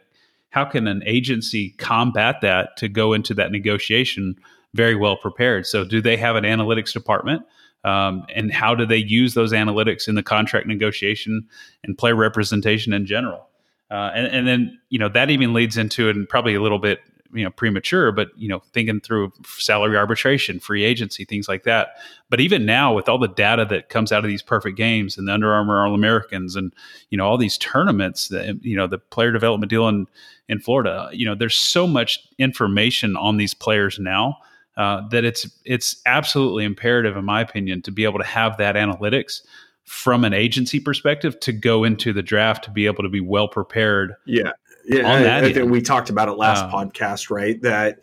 how 0.49 0.65
can 0.65 0.87
an 0.87 1.03
agency 1.05 1.71
combat 1.77 2.37
that 2.41 2.77
to 2.77 2.87
go 2.87 3.13
into 3.13 3.33
that 3.35 3.51
negotiation 3.51 4.35
very 4.73 4.95
well 4.95 5.17
prepared? 5.17 5.67
So, 5.67 5.83
do 5.83 6.01
they 6.01 6.17
have 6.17 6.35
an 6.35 6.43
analytics 6.43 6.91
department? 6.91 7.43
Um, 7.83 8.25
and 8.33 8.51
how 8.51 8.73
do 8.73 8.83
they 8.85 8.97
use 8.97 9.35
those 9.35 9.53
analytics 9.53 10.07
in 10.07 10.15
the 10.15 10.23
contract 10.23 10.65
negotiation 10.65 11.47
and 11.83 11.95
player 11.95 12.15
representation 12.15 12.93
in 12.93 13.05
general? 13.05 13.47
Uh, 13.91 14.11
and, 14.15 14.27
and 14.27 14.47
then 14.47 14.79
you 14.89 14.97
know 14.97 15.09
that 15.09 15.29
even 15.29 15.53
leads 15.53 15.77
into 15.77 16.09
and 16.09 16.27
probably 16.27 16.55
a 16.55 16.61
little 16.61 16.79
bit 16.79 17.01
you 17.33 17.43
know 17.43 17.49
premature 17.51 18.11
but 18.11 18.29
you 18.37 18.47
know 18.47 18.59
thinking 18.73 18.99
through 18.99 19.31
salary 19.45 19.97
arbitration 19.97 20.59
free 20.59 20.83
agency 20.83 21.25
things 21.25 21.47
like 21.47 21.63
that. 21.63 21.89
But 22.29 22.39
even 22.39 22.65
now 22.65 22.93
with 22.93 23.07
all 23.07 23.19
the 23.19 23.27
data 23.27 23.65
that 23.69 23.89
comes 23.89 24.11
out 24.11 24.23
of 24.23 24.29
these 24.29 24.41
perfect 24.41 24.77
games 24.77 25.17
and 25.17 25.27
the 25.27 25.33
Under 25.33 25.53
Armour 25.53 25.85
all 25.85 25.93
americans 25.93 26.55
and 26.55 26.73
you 27.09 27.17
know 27.17 27.25
all 27.25 27.37
these 27.37 27.57
tournaments 27.57 28.29
that, 28.29 28.63
you 28.63 28.75
know 28.75 28.87
the 28.87 28.97
player 28.97 29.31
development 29.31 29.69
deal 29.69 29.87
in 29.87 30.07
in 30.49 30.59
florida 30.59 31.09
you 31.11 31.25
know 31.25 31.35
there's 31.35 31.55
so 31.55 31.85
much 31.85 32.27
information 32.39 33.15
on 33.17 33.37
these 33.37 33.53
players 33.53 33.99
now 33.99 34.37
uh, 34.77 35.07
that 35.09 35.23
it's 35.23 35.49
it's 35.63 36.01
absolutely 36.05 36.65
imperative 36.65 37.15
in 37.15 37.23
my 37.23 37.41
opinion 37.41 37.81
to 37.81 37.91
be 37.91 38.03
able 38.03 38.19
to 38.19 38.25
have 38.25 38.57
that 38.57 38.75
analytics 38.75 39.41
from 39.85 40.23
an 40.25 40.33
agency 40.33 40.79
perspective 40.79 41.39
to 41.41 41.53
go 41.53 41.83
into 41.83 42.11
the 42.11 42.23
draft 42.23 42.63
to 42.65 42.71
be 42.71 42.85
able 42.87 43.03
to 43.03 43.09
be 43.09 43.21
well 43.21 43.47
prepared. 43.47 44.15
Yeah. 44.25 44.51
Yeah. 44.85 45.07
I, 45.07 45.39
I, 45.39 45.53
think 45.53 45.71
we 45.71 45.81
talked 45.81 46.09
about 46.09 46.27
it 46.27 46.33
last 46.33 46.65
um, 46.65 46.71
podcast, 46.71 47.29
right? 47.29 47.61
That 47.61 47.99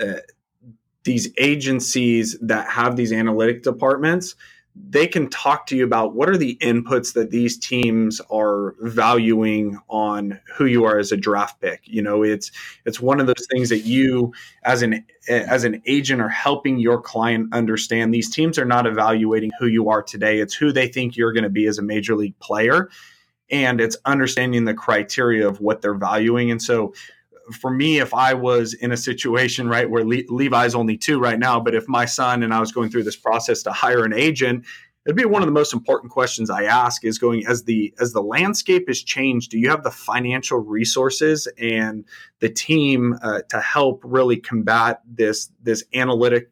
uh, 0.00 0.20
these 1.04 1.28
agencies 1.38 2.36
that 2.40 2.68
have 2.70 2.96
these 2.96 3.12
analytic 3.12 3.62
departments, 3.62 4.34
they 4.76 5.06
can 5.06 5.30
talk 5.30 5.66
to 5.66 5.76
you 5.76 5.84
about 5.84 6.14
what 6.14 6.28
are 6.28 6.36
the 6.36 6.56
inputs 6.60 7.14
that 7.14 7.30
these 7.30 7.56
teams 7.56 8.20
are 8.30 8.74
valuing 8.80 9.78
on 9.88 10.40
who 10.52 10.66
you 10.66 10.84
are 10.84 10.98
as 10.98 11.12
a 11.12 11.16
draft 11.16 11.60
pick. 11.60 11.82
You 11.84 12.02
know 12.02 12.24
it's 12.24 12.50
it's 12.84 13.00
one 13.00 13.20
of 13.20 13.26
those 13.28 13.46
things 13.50 13.68
that 13.68 13.80
you 13.80 14.32
as 14.64 14.82
an 14.82 15.06
as 15.28 15.62
an 15.62 15.80
agent 15.86 16.20
are 16.20 16.28
helping 16.28 16.78
your 16.78 17.00
client 17.00 17.54
understand. 17.54 18.12
These 18.12 18.30
teams 18.30 18.58
are 18.58 18.64
not 18.64 18.86
evaluating 18.86 19.52
who 19.60 19.66
you 19.66 19.88
are 19.90 20.02
today. 20.02 20.40
It's 20.40 20.54
who 20.54 20.72
they 20.72 20.88
think 20.88 21.16
you're 21.16 21.32
going 21.32 21.44
to 21.44 21.50
be 21.50 21.66
as 21.66 21.78
a 21.78 21.82
major 21.82 22.16
league 22.16 22.38
player. 22.40 22.90
And 23.50 23.80
it's 23.80 23.96
understanding 24.04 24.64
the 24.64 24.74
criteria 24.74 25.46
of 25.46 25.60
what 25.60 25.82
they're 25.82 25.94
valuing. 25.94 26.50
And 26.50 26.60
so 26.60 26.94
for 27.52 27.70
me, 27.70 27.98
if 27.98 28.14
I 28.14 28.34
was 28.34 28.74
in 28.74 28.92
a 28.92 28.96
situation 28.96 29.68
right 29.68 29.88
where 29.88 30.04
Le- 30.04 30.22
Levi's 30.28 30.74
only 30.74 30.96
two 30.96 31.18
right 31.18 31.38
now, 31.38 31.60
but 31.60 31.74
if 31.74 31.88
my 31.88 32.04
son 32.04 32.42
and 32.42 32.54
I 32.54 32.60
was 32.60 32.72
going 32.72 32.90
through 32.90 33.04
this 33.04 33.16
process 33.16 33.62
to 33.64 33.72
hire 33.72 34.04
an 34.04 34.12
agent, 34.12 34.64
it'd 35.06 35.16
be 35.16 35.24
one 35.24 35.42
of 35.42 35.46
the 35.46 35.52
most 35.52 35.72
important 35.72 36.10
questions 36.12 36.50
I 36.50 36.64
ask 36.64 37.04
is 37.04 37.18
going 37.18 37.46
as 37.46 37.64
the 37.64 37.94
as 38.00 38.12
the 38.12 38.22
landscape 38.22 38.88
has 38.88 39.02
changed. 39.02 39.50
Do 39.50 39.58
you 39.58 39.70
have 39.70 39.82
the 39.82 39.90
financial 39.90 40.58
resources 40.58 41.46
and 41.58 42.04
the 42.40 42.48
team 42.48 43.18
uh, 43.22 43.42
to 43.50 43.60
help 43.60 44.00
really 44.04 44.36
combat 44.36 45.00
this 45.06 45.50
this 45.62 45.84
analytic 45.92 46.50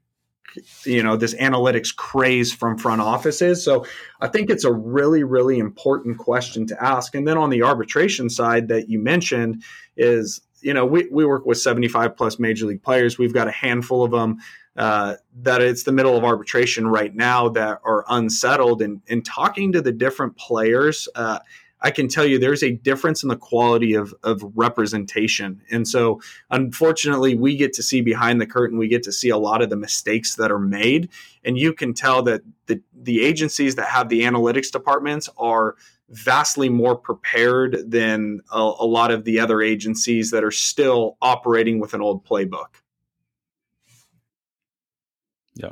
you 0.84 1.02
know 1.02 1.16
this 1.16 1.34
analytics 1.34 1.94
craze 1.94 2.52
from 2.52 2.76
front 2.76 3.00
offices 3.00 3.64
so 3.64 3.86
i 4.20 4.28
think 4.28 4.50
it's 4.50 4.64
a 4.64 4.72
really 4.72 5.22
really 5.22 5.58
important 5.58 6.18
question 6.18 6.66
to 6.66 6.84
ask 6.84 7.14
and 7.14 7.26
then 7.26 7.38
on 7.38 7.48
the 7.48 7.62
arbitration 7.62 8.28
side 8.28 8.68
that 8.68 8.86
you 8.88 8.98
mentioned 8.98 9.62
is 9.96 10.42
you 10.62 10.72
know, 10.72 10.86
we, 10.86 11.08
we 11.10 11.24
work 11.24 11.44
with 11.44 11.58
75 11.58 12.16
plus 12.16 12.38
major 12.38 12.66
league 12.66 12.82
players. 12.82 13.18
We've 13.18 13.34
got 13.34 13.48
a 13.48 13.52
handful 13.52 14.04
of 14.04 14.10
them 14.10 14.38
uh, 14.76 15.16
that 15.42 15.60
it's 15.60 15.82
the 15.82 15.92
middle 15.92 16.16
of 16.16 16.24
arbitration 16.24 16.86
right 16.88 17.14
now 17.14 17.48
that 17.50 17.80
are 17.84 18.04
unsettled. 18.08 18.80
And, 18.80 19.02
and 19.08 19.24
talking 19.24 19.72
to 19.72 19.82
the 19.82 19.92
different 19.92 20.36
players, 20.36 21.08
uh, 21.14 21.40
I 21.82 21.90
can 21.90 22.08
tell 22.08 22.24
you 22.24 22.38
there's 22.38 22.62
a 22.62 22.70
difference 22.70 23.22
in 23.22 23.28
the 23.28 23.36
quality 23.36 23.94
of, 23.94 24.14
of 24.22 24.44
representation. 24.54 25.60
And 25.70 25.86
so, 25.86 26.20
unfortunately, 26.50 27.34
we 27.34 27.56
get 27.56 27.72
to 27.74 27.82
see 27.82 28.00
behind 28.00 28.40
the 28.40 28.46
curtain, 28.46 28.78
we 28.78 28.88
get 28.88 29.02
to 29.02 29.12
see 29.12 29.30
a 29.30 29.36
lot 29.36 29.62
of 29.62 29.68
the 29.68 29.76
mistakes 29.76 30.36
that 30.36 30.52
are 30.52 30.60
made. 30.60 31.08
And 31.44 31.58
you 31.58 31.72
can 31.72 31.92
tell 31.92 32.22
that 32.22 32.42
the, 32.66 32.80
the 32.94 33.24
agencies 33.24 33.74
that 33.74 33.88
have 33.88 34.08
the 34.08 34.22
analytics 34.22 34.70
departments 34.70 35.28
are 35.36 35.74
vastly 36.12 36.68
more 36.68 36.94
prepared 36.94 37.90
than 37.90 38.40
a, 38.52 38.58
a, 38.58 38.86
lot 38.86 39.10
of 39.10 39.24
the 39.24 39.40
other 39.40 39.62
agencies 39.62 40.30
that 40.30 40.44
are 40.44 40.50
still 40.50 41.16
operating 41.22 41.80
with 41.80 41.94
an 41.94 42.02
old 42.02 42.24
playbook. 42.24 42.66
Yeah. 45.54 45.70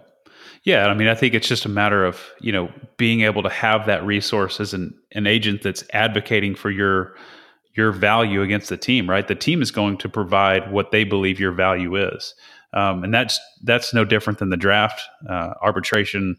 Yeah, 0.62 0.86
I 0.86 0.94
mean, 0.94 1.08
I 1.08 1.14
think 1.14 1.34
it's 1.34 1.48
just 1.48 1.64
a 1.64 1.70
matter 1.70 2.04
of 2.04 2.20
you 2.40 2.52
know 2.52 2.70
being 2.96 3.22
able 3.22 3.42
to 3.42 3.48
have 3.48 3.86
that 3.86 4.04
resource 4.04 4.60
as 4.60 4.74
an, 4.74 4.94
an 5.12 5.26
agent 5.26 5.62
that's 5.62 5.84
advocating 5.92 6.54
for 6.54 6.70
your 6.70 7.14
your 7.74 7.92
value 7.92 8.42
against 8.42 8.68
the 8.68 8.76
team. 8.76 9.08
Right, 9.08 9.26
the 9.26 9.34
team 9.34 9.62
is 9.62 9.70
going 9.70 9.96
to 9.98 10.08
provide 10.08 10.70
what 10.70 10.90
they 10.90 11.04
believe 11.04 11.40
your 11.40 11.52
value 11.52 11.96
is, 11.96 12.34
um, 12.74 13.04
and 13.04 13.14
that's 13.14 13.40
that's 13.62 13.94
no 13.94 14.04
different 14.04 14.38
than 14.38 14.50
the 14.50 14.58
draft, 14.58 15.00
uh, 15.30 15.54
arbitration, 15.62 16.36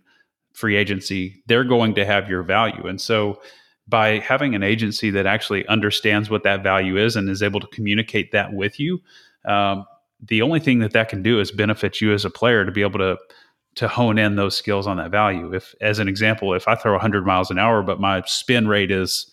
free 0.53 0.75
agency. 0.75 1.41
They're 1.47 1.63
going 1.63 1.95
to 1.95 2.05
have 2.05 2.29
your 2.29 2.43
value, 2.43 2.85
and 2.85 3.01
so 3.01 3.41
by 3.87 4.19
having 4.19 4.55
an 4.55 4.63
agency 4.63 5.09
that 5.09 5.25
actually 5.25 5.67
understands 5.67 6.29
what 6.29 6.43
that 6.43 6.63
value 6.63 6.97
is 6.97 7.15
and 7.15 7.29
is 7.29 7.43
able 7.43 7.59
to 7.59 7.67
communicate 7.67 8.31
that 8.31 8.53
with 8.53 8.79
you, 8.79 9.01
um, 9.45 9.85
the 10.23 10.41
only 10.41 10.59
thing 10.59 10.79
that 10.79 10.93
that 10.93 11.09
can 11.09 11.23
do 11.23 11.39
is 11.39 11.51
benefit 11.51 11.99
you 11.99 12.13
as 12.13 12.25
a 12.25 12.29
player 12.29 12.63
to 12.65 12.71
be 12.71 12.81
able 12.81 12.99
to 12.99 13.17
to 13.75 13.87
hone 13.87 14.17
in 14.17 14.35
those 14.35 14.55
skills 14.55 14.85
on 14.85 14.97
that 14.97 15.11
value. 15.11 15.53
If, 15.53 15.73
as 15.79 15.99
an 15.99 16.09
example, 16.09 16.53
if 16.53 16.67
I 16.67 16.75
throw 16.75 16.91
100 16.91 17.25
miles 17.25 17.49
an 17.49 17.57
hour, 17.57 17.81
but 17.81 18.01
my 18.01 18.21
spin 18.25 18.67
rate 18.67 18.91
is, 18.91 19.31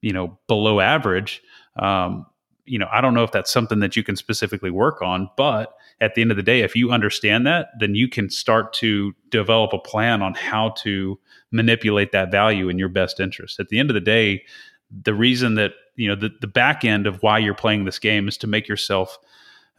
you 0.00 0.12
know, 0.12 0.38
below 0.48 0.80
average, 0.80 1.42
um, 1.78 2.24
you 2.66 2.78
know, 2.78 2.88
I 2.90 3.00
don't 3.00 3.14
know 3.14 3.24
if 3.24 3.32
that's 3.32 3.52
something 3.52 3.80
that 3.80 3.96
you 3.96 4.02
can 4.02 4.16
specifically 4.16 4.70
work 4.70 5.02
on, 5.02 5.28
but 5.36 5.74
at 6.00 6.14
the 6.14 6.22
end 6.22 6.30
of 6.30 6.36
the 6.36 6.42
day, 6.42 6.60
if 6.60 6.74
you 6.74 6.90
understand 6.90 7.46
that, 7.46 7.68
then 7.78 7.94
you 7.94 8.08
can 8.08 8.30
start 8.30 8.72
to 8.74 9.14
develop 9.30 9.72
a 9.72 9.78
plan 9.78 10.22
on 10.22 10.34
how 10.34 10.70
to 10.78 11.18
manipulate 11.50 12.12
that 12.12 12.30
value 12.30 12.68
in 12.68 12.78
your 12.78 12.88
best 12.88 13.20
interest. 13.20 13.60
At 13.60 13.68
the 13.68 13.78
end 13.78 13.90
of 13.90 13.94
the 13.94 14.00
day, 14.00 14.42
the 14.90 15.14
reason 15.14 15.54
that, 15.56 15.72
you 15.96 16.08
know, 16.08 16.14
the, 16.14 16.30
the 16.40 16.46
back 16.46 16.84
end 16.84 17.06
of 17.06 17.22
why 17.22 17.38
you're 17.38 17.54
playing 17.54 17.84
this 17.84 17.98
game 17.98 18.28
is 18.28 18.36
to 18.38 18.46
make 18.46 18.66
yourself 18.66 19.18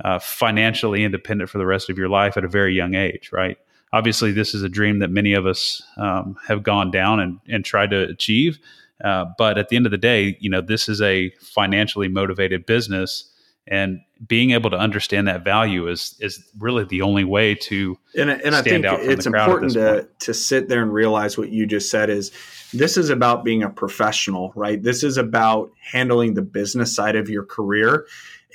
uh, 0.04 0.20
financially 0.20 1.04
independent 1.04 1.50
for 1.50 1.58
the 1.58 1.66
rest 1.66 1.90
of 1.90 1.98
your 1.98 2.10
life 2.10 2.38
at 2.38 2.44
a 2.44 2.50
very 2.50 2.76
young 2.76 2.96
age, 2.96 3.32
right? 3.32 3.58
Obviously, 3.94 4.32
this 4.32 4.54
is 4.54 4.62
a 4.62 4.70
dream 4.70 5.00
that 5.00 5.10
many 5.10 5.34
of 5.34 5.46
us 5.46 5.82
um, 5.98 6.38
have 6.48 6.64
gone 6.64 6.92
down 6.92 7.20
and, 7.20 7.40
and 7.48 7.64
tried 7.64 7.92
to 7.92 8.04
achieve. 8.04 8.60
Uh, 9.04 9.26
but 9.38 9.58
at 9.58 9.70
the 9.70 9.76
end 9.76 9.86
of 9.86 9.92
the 9.92 9.98
day, 9.98 10.38
you 10.40 10.50
know, 10.50 10.62
this 10.62 10.88
is 10.88 11.02
a 11.02 11.30
financially 11.42 12.08
motivated 12.08 12.66
business, 12.66 13.32
and 13.68 14.00
being 14.26 14.52
able 14.52 14.70
to 14.70 14.78
understand 14.78 15.28
that 15.28 15.44
value 15.44 15.88
is 15.88 16.16
is 16.20 16.44
really 16.60 16.86
the 16.86 17.02
only 17.02 17.24
way 17.24 17.56
to 17.56 17.98
and, 18.18 18.30
and 18.30 18.56
I 18.56 18.62
think 18.62 18.86
it's 18.86 19.26
important 19.26 19.74
to 19.74 20.08
to 20.20 20.34
sit 20.34 20.70
there 20.70 20.82
and 20.82 20.94
realize 20.94 21.38
what 21.38 21.50
you 21.50 21.66
just 21.66 21.92
said 21.92 22.10
is 22.10 22.32
this 22.74 22.98
is 22.98 23.10
about 23.10 23.44
being 23.44 23.64
a 23.64 23.70
professional, 23.70 24.52
right? 24.56 24.82
This 24.82 25.04
is 25.04 25.18
about 25.18 25.72
handling 25.92 26.34
the 26.34 26.42
business 26.42 26.96
side 26.96 27.16
of 27.16 27.30
your 27.30 27.44
career. 27.44 28.06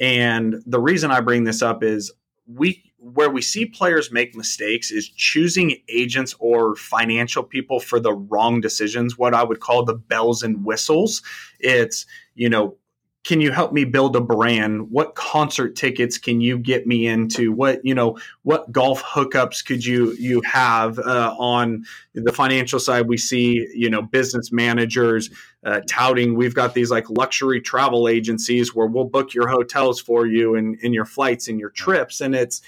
And 0.00 0.62
the 0.66 0.80
reason 0.80 1.10
I 1.10 1.20
bring 1.20 1.44
this 1.44 1.62
up 1.62 1.82
is 1.82 2.12
we 2.46 2.89
where 3.00 3.30
we 3.30 3.40
see 3.40 3.64
players 3.64 4.12
make 4.12 4.36
mistakes 4.36 4.90
is 4.90 5.08
choosing 5.08 5.76
agents 5.88 6.34
or 6.38 6.76
financial 6.76 7.42
people 7.42 7.80
for 7.80 7.98
the 7.98 8.12
wrong 8.12 8.60
decisions, 8.60 9.16
what 9.16 9.34
I 9.34 9.42
would 9.42 9.60
call 9.60 9.84
the 9.84 9.94
bells 9.94 10.42
and 10.42 10.64
whistles. 10.64 11.22
It's, 11.58 12.04
you 12.34 12.50
know, 12.50 12.76
can 13.22 13.40
you 13.40 13.52
help 13.52 13.72
me 13.72 13.84
build 13.84 14.16
a 14.16 14.20
brand? 14.20 14.90
What 14.90 15.14
concert 15.14 15.76
tickets 15.76 16.16
can 16.16 16.40
you 16.40 16.58
get 16.58 16.86
me 16.86 17.06
into? 17.06 17.52
What 17.52 17.84
you 17.84 17.94
know 17.94 18.18
what 18.44 18.72
golf 18.72 19.02
hookups 19.02 19.64
could 19.64 19.84
you 19.84 20.12
you 20.12 20.40
have 20.42 20.98
uh, 20.98 21.34
on 21.38 21.84
the 22.14 22.32
financial 22.32 22.80
side? 22.80 23.08
We 23.08 23.18
see 23.18 23.68
you 23.74 23.90
know 23.90 24.00
business 24.00 24.50
managers 24.50 25.28
uh, 25.64 25.82
touting 25.86 26.34
we've 26.34 26.54
got 26.54 26.72
these 26.72 26.90
like 26.90 27.10
luxury 27.10 27.60
travel 27.60 28.08
agencies 28.08 28.74
where 28.74 28.86
we'll 28.86 29.04
book 29.04 29.34
your 29.34 29.48
hotels 29.48 30.00
for 30.00 30.26
you 30.26 30.54
and, 30.54 30.78
and 30.82 30.94
your 30.94 31.04
flights 31.04 31.48
and 31.48 31.60
your 31.60 31.70
trips. 31.70 32.22
And 32.22 32.34
it's 32.34 32.62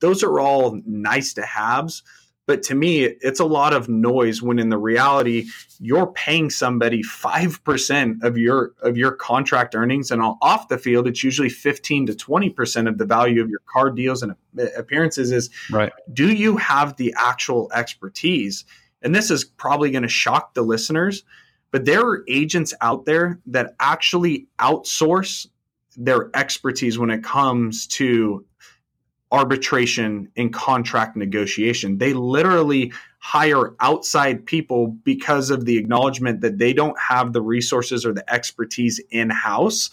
those 0.00 0.22
are 0.22 0.40
all 0.40 0.80
nice 0.84 1.34
to 1.34 1.42
haves 1.42 2.02
but 2.50 2.64
to 2.64 2.74
me, 2.74 3.04
it's 3.04 3.38
a 3.38 3.44
lot 3.44 3.72
of 3.72 3.88
noise 3.88 4.42
when 4.42 4.58
in 4.58 4.70
the 4.70 4.76
reality, 4.76 5.46
you're 5.78 6.08
paying 6.08 6.50
somebody 6.50 7.00
5% 7.00 8.24
of 8.24 8.36
your 8.36 8.72
of 8.82 8.96
your 8.96 9.12
contract 9.12 9.76
earnings. 9.76 10.10
And 10.10 10.20
off 10.20 10.66
the 10.66 10.76
field, 10.76 11.06
it's 11.06 11.22
usually 11.22 11.48
15 11.48 12.06
to 12.06 12.12
20% 12.12 12.88
of 12.88 12.98
the 12.98 13.04
value 13.04 13.40
of 13.40 13.50
your 13.50 13.60
card 13.72 13.94
deals 13.94 14.24
and 14.24 14.34
appearances 14.76 15.30
is 15.30 15.48
right. 15.70 15.92
do 16.12 16.32
you 16.32 16.56
have 16.56 16.96
the 16.96 17.14
actual 17.16 17.70
expertise? 17.72 18.64
And 19.00 19.14
this 19.14 19.30
is 19.30 19.44
probably 19.44 19.92
going 19.92 20.02
to 20.02 20.08
shock 20.08 20.54
the 20.54 20.62
listeners, 20.62 21.22
but 21.70 21.84
there 21.84 22.04
are 22.04 22.24
agents 22.26 22.74
out 22.80 23.04
there 23.04 23.38
that 23.46 23.76
actually 23.78 24.48
outsource 24.58 25.46
their 25.96 26.30
expertise 26.34 26.98
when 26.98 27.10
it 27.10 27.22
comes 27.22 27.86
to 27.86 28.44
arbitration 29.32 30.28
and 30.36 30.52
contract 30.52 31.16
negotiation. 31.16 31.98
They 31.98 32.12
literally 32.12 32.92
hire 33.18 33.74
outside 33.80 34.44
people 34.46 34.88
because 35.04 35.50
of 35.50 35.66
the 35.66 35.76
acknowledgement 35.76 36.40
that 36.40 36.58
they 36.58 36.72
don't 36.72 36.98
have 36.98 37.32
the 37.32 37.42
resources 37.42 38.04
or 38.04 38.12
the 38.12 38.28
expertise 38.32 39.00
in 39.10 39.30
house. 39.30 39.90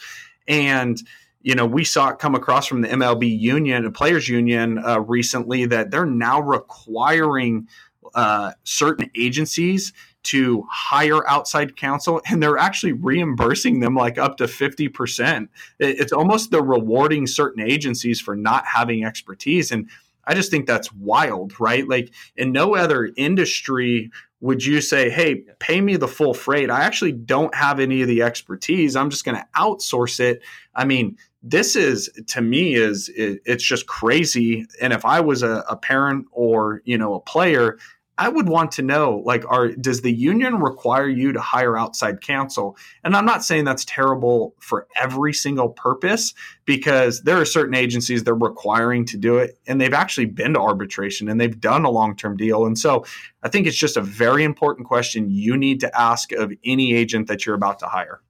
And 0.47 1.01
you 1.41 1.55
know, 1.55 1.65
we 1.65 1.83
saw 1.83 2.09
it 2.09 2.19
come 2.19 2.35
across 2.35 2.67
from 2.67 2.81
the 2.81 2.89
MLB 2.89 3.39
union, 3.39 3.83
the 3.83 3.91
players 3.91 4.27
union, 4.27 4.79
uh, 4.79 4.99
recently 4.99 5.65
that 5.65 5.91
they're 5.91 6.05
now 6.05 6.41
requiring 6.41 7.67
uh, 8.15 8.51
certain 8.63 9.09
agencies 9.15 9.93
to 10.27 10.65
hire 10.69 11.27
outside 11.29 11.77
counsel 11.77 12.21
and 12.29 12.43
they're 12.43 12.57
actually 12.57 12.91
reimbursing 12.91 13.79
them 13.79 13.95
like 13.95 14.17
up 14.17 14.37
to 14.37 14.43
50%. 14.43 15.47
It's 15.79 16.11
almost 16.11 16.51
the 16.51 16.61
rewarding 16.61 17.27
certain 17.27 17.63
agencies 17.63 18.19
for 18.19 18.35
not 18.35 18.65
having 18.65 19.05
expertise. 19.05 19.71
And 19.71 19.89
I 20.25 20.33
just 20.33 20.51
think 20.51 20.67
that's 20.67 20.91
wild, 20.91 21.57
right? 21.59 21.87
Like 21.87 22.13
in 22.35 22.51
no 22.51 22.75
other 22.75 23.09
industry 23.15 24.11
would 24.39 24.63
you 24.63 24.81
say, 24.81 25.09
hey, 25.09 25.43
pay 25.59 25.81
me 25.81 25.95
the 25.95 26.07
full 26.07 26.33
freight. 26.33 26.69
I 26.69 26.81
actually 26.81 27.13
don't 27.13 27.55
have 27.55 27.79
any 27.79 28.01
of 28.01 28.07
the 28.07 28.21
expertise. 28.21 28.95
I'm 28.95 29.09
just 29.09 29.25
going 29.25 29.37
to 29.37 29.47
outsource 29.55 30.19
it. 30.19 30.43
I 30.75 30.85
mean, 30.85 31.17
this 31.41 31.75
is 31.75 32.09
to 32.27 32.41
me 32.41 32.75
is 32.75 33.09
it, 33.09 33.39
it's 33.45 33.63
just 33.63 33.85
crazy 33.85 34.65
and 34.81 34.91
if 34.91 35.05
i 35.05 35.19
was 35.19 35.43
a, 35.43 35.63
a 35.69 35.77
parent 35.77 36.25
or 36.31 36.81
you 36.83 36.97
know 36.97 37.13
a 37.13 37.19
player 37.21 37.77
I 38.17 38.29
would 38.29 38.49
want 38.49 38.71
to 38.73 38.81
know 38.81 39.21
like 39.25 39.43
are 39.47 39.69
does 39.69 40.01
the 40.01 40.11
union 40.11 40.59
require 40.59 41.07
you 41.07 41.31
to 41.33 41.39
hire 41.39 41.77
outside 41.77 42.21
counsel? 42.21 42.75
And 43.03 43.15
I'm 43.15 43.25
not 43.25 43.43
saying 43.43 43.65
that's 43.65 43.85
terrible 43.85 44.55
for 44.59 44.87
every 44.99 45.33
single 45.33 45.69
purpose 45.69 46.33
because 46.65 47.21
there 47.21 47.39
are 47.39 47.45
certain 47.45 47.75
agencies 47.75 48.23
they're 48.23 48.33
requiring 48.33 49.05
to 49.05 49.17
do 49.17 49.37
it 49.37 49.59
and 49.67 49.79
they've 49.79 49.93
actually 49.93 50.25
been 50.25 50.53
to 50.53 50.59
arbitration 50.59 51.29
and 51.29 51.39
they've 51.39 51.59
done 51.59 51.85
a 51.85 51.91
long-term 51.91 52.37
deal. 52.37 52.65
And 52.65 52.77
so 52.77 53.05
I 53.43 53.49
think 53.49 53.67
it's 53.67 53.77
just 53.77 53.97
a 53.97 54.01
very 54.01 54.43
important 54.43 54.87
question 54.87 55.29
you 55.29 55.55
need 55.55 55.79
to 55.81 55.99
ask 55.99 56.31
of 56.31 56.51
any 56.65 56.93
agent 56.93 57.27
that 57.27 57.45
you're 57.45 57.55
about 57.55 57.79
to 57.79 57.85
hire. 57.85 58.21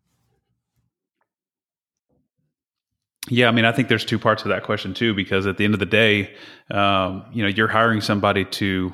Yeah, 3.30 3.50
I 3.50 3.52
mean, 3.52 3.65
I 3.65 3.73
think 3.73 3.89
there's 3.89 4.06
two 4.06 4.19
parts 4.19 4.43
of 4.43 4.50
that 4.50 4.63
question 4.63 4.93
too, 4.93 5.13
because 5.13 5.47
at 5.47 5.58
the 5.58 5.65
end 5.65 5.73
of 5.73 5.82
the 5.82 5.86
day, 5.86 6.34
um, 6.71 7.26
you 7.34 7.43
know, 7.43 7.50
you're 7.50 7.67
hiring 7.67 8.00
somebody 8.00 8.45
to 8.45 8.93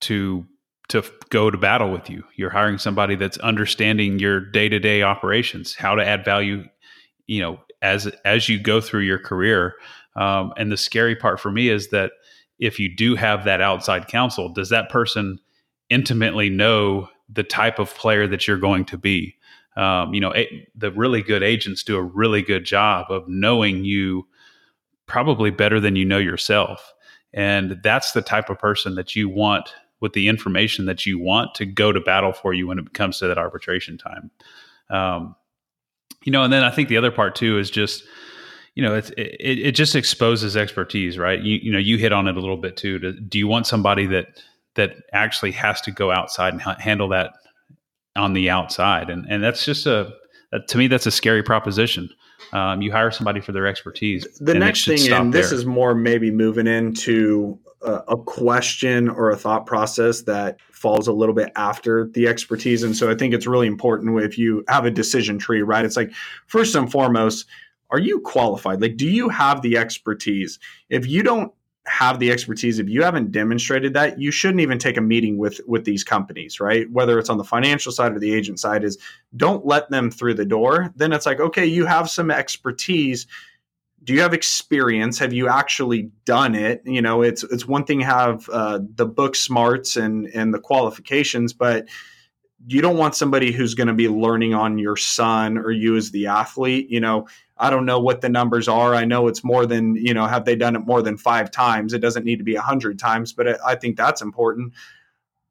to 0.00 0.46
to 0.88 1.04
go 1.28 1.50
to 1.50 1.56
battle 1.56 1.92
with 1.92 2.10
you. 2.10 2.24
You're 2.34 2.50
hiring 2.50 2.78
somebody 2.78 3.14
that's 3.14 3.38
understanding 3.38 4.18
your 4.18 4.40
day-to-day 4.40 5.02
operations, 5.02 5.76
how 5.76 5.94
to 5.94 6.04
add 6.04 6.24
value, 6.24 6.64
you 7.28 7.40
know, 7.40 7.60
as 7.80 8.06
as 8.24 8.48
you 8.48 8.58
go 8.58 8.80
through 8.80 9.02
your 9.02 9.18
career. 9.18 9.74
Um, 10.16 10.52
and 10.56 10.72
the 10.72 10.76
scary 10.76 11.14
part 11.14 11.38
for 11.38 11.52
me 11.52 11.68
is 11.68 11.90
that 11.90 12.12
if 12.58 12.78
you 12.78 12.94
do 12.94 13.14
have 13.14 13.44
that 13.44 13.60
outside 13.60 14.08
counsel, 14.08 14.48
does 14.48 14.68
that 14.70 14.90
person 14.90 15.38
intimately 15.88 16.50
know 16.50 17.08
the 17.28 17.44
type 17.44 17.78
of 17.78 17.94
player 17.94 18.26
that 18.26 18.46
you're 18.46 18.58
going 18.58 18.84
to 18.86 18.98
be? 18.98 19.36
Um, 19.76 20.12
you 20.12 20.20
know, 20.20 20.34
the 20.74 20.90
really 20.90 21.22
good 21.22 21.44
agents 21.44 21.84
do 21.84 21.96
a 21.96 22.02
really 22.02 22.42
good 22.42 22.64
job 22.64 23.06
of 23.10 23.28
knowing 23.28 23.84
you 23.84 24.26
probably 25.06 25.50
better 25.50 25.78
than 25.78 25.96
you 25.96 26.04
know 26.04 26.18
yourself. 26.18 26.92
And 27.32 27.80
that's 27.82 28.12
the 28.12 28.22
type 28.22 28.50
of 28.50 28.58
person 28.58 28.96
that 28.96 29.14
you 29.14 29.28
want 29.28 29.72
with 30.00 30.12
the 30.14 30.28
information 30.28 30.86
that 30.86 31.06
you 31.06 31.18
want 31.18 31.54
to 31.54 31.66
go 31.66 31.92
to 31.92 32.00
battle 32.00 32.32
for 32.32 32.52
you 32.52 32.66
when 32.66 32.78
it 32.78 32.94
comes 32.94 33.18
to 33.18 33.28
that 33.28 33.38
arbitration 33.38 33.98
time. 33.98 34.30
Um, 34.88 35.36
you 36.24 36.32
know, 36.32 36.42
and 36.42 36.52
then 36.52 36.64
I 36.64 36.70
think 36.70 36.88
the 36.88 36.96
other 36.96 37.10
part 37.10 37.34
too 37.34 37.58
is 37.58 37.70
just, 37.70 38.04
you 38.74 38.82
know, 38.82 38.94
it, 38.94 39.10
it, 39.18 39.58
it 39.58 39.72
just 39.72 39.94
exposes 39.94 40.56
expertise, 40.56 41.18
right? 41.18 41.40
You, 41.40 41.58
you 41.62 41.72
know, 41.72 41.78
you 41.78 41.98
hit 41.98 42.12
on 42.12 42.28
it 42.28 42.36
a 42.36 42.40
little 42.40 42.56
bit 42.56 42.76
too. 42.76 42.98
Do, 42.98 43.12
do 43.12 43.38
you 43.38 43.46
want 43.46 43.66
somebody 43.66 44.06
that, 44.06 44.42
that 44.74 44.96
actually 45.12 45.52
has 45.52 45.80
to 45.82 45.90
go 45.90 46.10
outside 46.10 46.52
and 46.52 46.62
ha- 46.62 46.76
handle 46.78 47.08
that 47.08 47.32
on 48.16 48.32
the 48.32 48.50
outside? 48.50 49.10
And, 49.10 49.26
and 49.28 49.42
that's 49.42 49.64
just 49.64 49.86
a, 49.86 50.12
to 50.68 50.78
me, 50.78 50.88
that's 50.88 51.06
a 51.06 51.10
scary 51.10 51.42
proposition. 51.42 52.10
Um, 52.52 52.82
you 52.82 52.90
hire 52.90 53.10
somebody 53.10 53.40
for 53.40 53.52
their 53.52 53.66
expertise. 53.66 54.26
The 54.40 54.54
next 54.54 54.84
thing, 54.84 55.12
and 55.12 55.32
this 55.32 55.50
there. 55.50 55.58
is 55.58 55.66
more 55.66 55.94
maybe 55.94 56.30
moving 56.30 56.66
into 56.66 57.58
a, 57.82 58.16
question 58.16 59.08
or 59.08 59.30
a 59.30 59.36
thought 59.36 59.66
process 59.66 60.22
that 60.22 60.60
falls 60.70 61.08
a 61.08 61.12
little 61.12 61.34
bit 61.34 61.50
after 61.56 62.08
the 62.08 62.26
expertise. 62.26 62.82
And 62.82 62.96
so 62.96 63.10
I 63.10 63.14
think 63.14 63.34
it's 63.34 63.46
really 63.46 63.66
important 63.66 64.20
if 64.22 64.38
you 64.38 64.64
have 64.68 64.84
a 64.84 64.90
decision 64.90 65.38
tree, 65.38 65.62
right? 65.62 65.84
It's 65.84 65.96
like, 65.96 66.12
first 66.46 66.74
and 66.74 66.90
foremost, 66.90 67.46
are 67.90 67.98
you 67.98 68.20
qualified? 68.20 68.80
Like, 68.80 68.96
do 68.96 69.06
you 69.06 69.28
have 69.28 69.62
the 69.62 69.76
expertise? 69.76 70.58
If 70.88 71.06
you 71.06 71.22
don't 71.22 71.52
have 71.86 72.18
the 72.18 72.30
expertise 72.30 72.78
if 72.78 72.88
you 72.88 73.02
haven't 73.02 73.32
demonstrated 73.32 73.94
that 73.94 74.20
you 74.20 74.30
shouldn't 74.30 74.60
even 74.60 74.78
take 74.78 74.98
a 74.98 75.00
meeting 75.00 75.38
with 75.38 75.60
with 75.66 75.84
these 75.84 76.04
companies 76.04 76.60
right 76.60 76.90
whether 76.92 77.18
it's 77.18 77.30
on 77.30 77.38
the 77.38 77.44
financial 77.44 77.90
side 77.90 78.12
or 78.12 78.18
the 78.18 78.32
agent 78.32 78.60
side 78.60 78.84
is 78.84 78.98
don't 79.34 79.64
let 79.64 79.90
them 79.90 80.10
through 80.10 80.34
the 80.34 80.44
door 80.44 80.92
then 80.94 81.12
it's 81.12 81.24
like 81.24 81.40
okay 81.40 81.64
you 81.64 81.86
have 81.86 82.08
some 82.10 82.30
expertise 82.30 83.26
do 84.10 84.16
you 84.16 84.22
have 84.22 84.34
experience? 84.34 85.20
Have 85.20 85.32
you 85.32 85.46
actually 85.48 86.10
done 86.24 86.56
it? 86.56 86.82
You 86.84 87.00
know 87.00 87.22
it's 87.22 87.44
it's 87.44 87.68
one 87.68 87.84
thing 87.84 88.00
to 88.00 88.06
have 88.06 88.48
uh, 88.48 88.80
the 88.96 89.06
book 89.06 89.36
smarts 89.36 89.96
and 89.96 90.26
and 90.34 90.52
the 90.52 90.58
qualifications 90.58 91.52
but 91.52 91.86
you 92.66 92.82
don't 92.82 92.96
want 92.96 93.14
somebody 93.14 93.52
who's 93.52 93.74
going 93.74 93.86
to 93.86 93.94
be 93.94 94.08
learning 94.08 94.52
on 94.52 94.78
your 94.78 94.96
son 94.96 95.56
or 95.56 95.70
you 95.70 95.94
as 95.94 96.10
the 96.10 96.26
athlete 96.26 96.90
you 96.90 96.98
know? 96.98 97.28
I 97.56 97.70
don't 97.70 97.86
know 97.86 98.00
what 98.00 98.20
the 98.20 98.28
numbers 98.28 98.66
are. 98.66 98.96
I 98.96 99.04
know 99.04 99.28
it's 99.28 99.44
more 99.44 99.64
than 99.64 99.94
you 99.94 100.12
know 100.12 100.26
have 100.26 100.44
they 100.44 100.56
done 100.56 100.74
it 100.74 100.80
more 100.80 101.02
than 101.02 101.16
five 101.16 101.52
times? 101.52 101.92
It 101.92 102.00
doesn't 102.00 102.24
need 102.24 102.38
to 102.38 102.44
be 102.44 102.56
a 102.56 102.60
hundred 102.60 102.98
times 102.98 103.32
but 103.32 103.46
I, 103.46 103.56
I 103.64 103.74
think 103.76 103.96
that's 103.96 104.22
important. 104.22 104.72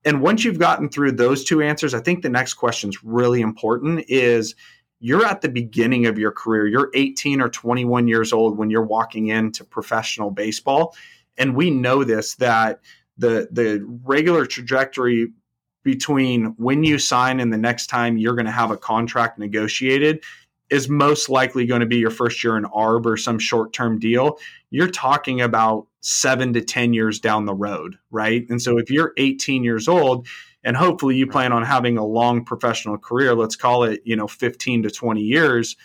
And 0.04 0.22
once 0.22 0.44
you've 0.44 0.60
gotten 0.60 0.90
through 0.90 1.14
those 1.14 1.46
two 1.46 1.62
answers 1.62 1.94
i 1.94 2.02
think 2.02 2.24
the 2.24 2.30
next 2.30 2.56
question 2.56 2.90
is 2.90 3.02
really 3.06 3.40
important 3.40 4.04
is 4.10 4.54
you're 5.00 5.26
at 5.26 5.42
the 5.42 5.50
beginning 5.50 6.06
of 6.06 6.18
your 6.18 6.32
career. 6.32 6.68
You're 6.68 6.92
18 6.94 7.42
or 7.42 7.50
21 7.50 8.08
years 8.08 8.34
old 8.34 8.58
when 8.58 8.70
you're 8.70 8.84
walking 8.84 9.28
into 9.28 9.64
professional 9.64 10.32
baseball. 10.32 10.96
And 11.38 11.56
we 11.56 11.70
know 11.70 12.04
this 12.04 12.36
that 12.36 12.82
the 13.18 13.48
the 13.52 13.86
regular 14.04 14.46
trajectory 14.46 15.30
between 15.84 16.54
when 16.58 16.84
you 16.84 17.00
sign 17.00 17.40
and 17.40 17.52
the 17.52 17.58
next 17.58 17.88
time 17.88 18.18
you're 18.18 18.36
going 18.36 18.46
to 18.46 18.52
have 18.52 18.72
a 18.72 18.78
contract 18.78 19.40
negotiated 19.40 20.24
is 20.70 20.88
most 20.88 21.30
likely 21.30 21.66
going 21.66 21.80
to 21.80 21.88
be 21.88 21.98
your 21.98 22.12
first 22.12 22.44
year 22.44 22.58
in 22.58 22.64
ARB 22.66 23.06
or 23.06 23.18
some 23.18 23.40
short 23.40 23.74
term 23.74 24.00
deal. 24.00 24.38
You're 24.70 24.90
talking 24.90 25.42
about 25.42 25.88
seven 26.02 26.54
to 26.54 26.62
10 26.62 26.94
years 26.94 27.20
down 27.20 27.46
the 27.46 27.54
road, 27.54 27.98
right? 28.12 28.46
And 28.50 28.62
so 28.62 28.78
if 28.78 28.92
you're 28.92 29.14
18 29.18 29.64
years 29.64 29.88
old, 29.88 30.28
and 30.64 30.76
hopefully 30.76 31.16
you 31.16 31.28
plan 31.28 31.52
on 31.52 31.64
having 31.64 31.98
a 31.98 32.06
long 32.06 32.44
professional 32.44 32.98
career 32.98 33.34
let's 33.34 33.56
call 33.56 33.84
it 33.84 34.02
you 34.06 34.16
know 34.16 34.28
15 34.28 34.84
to 34.84 34.90
20 34.90 35.22
years. 35.22 35.76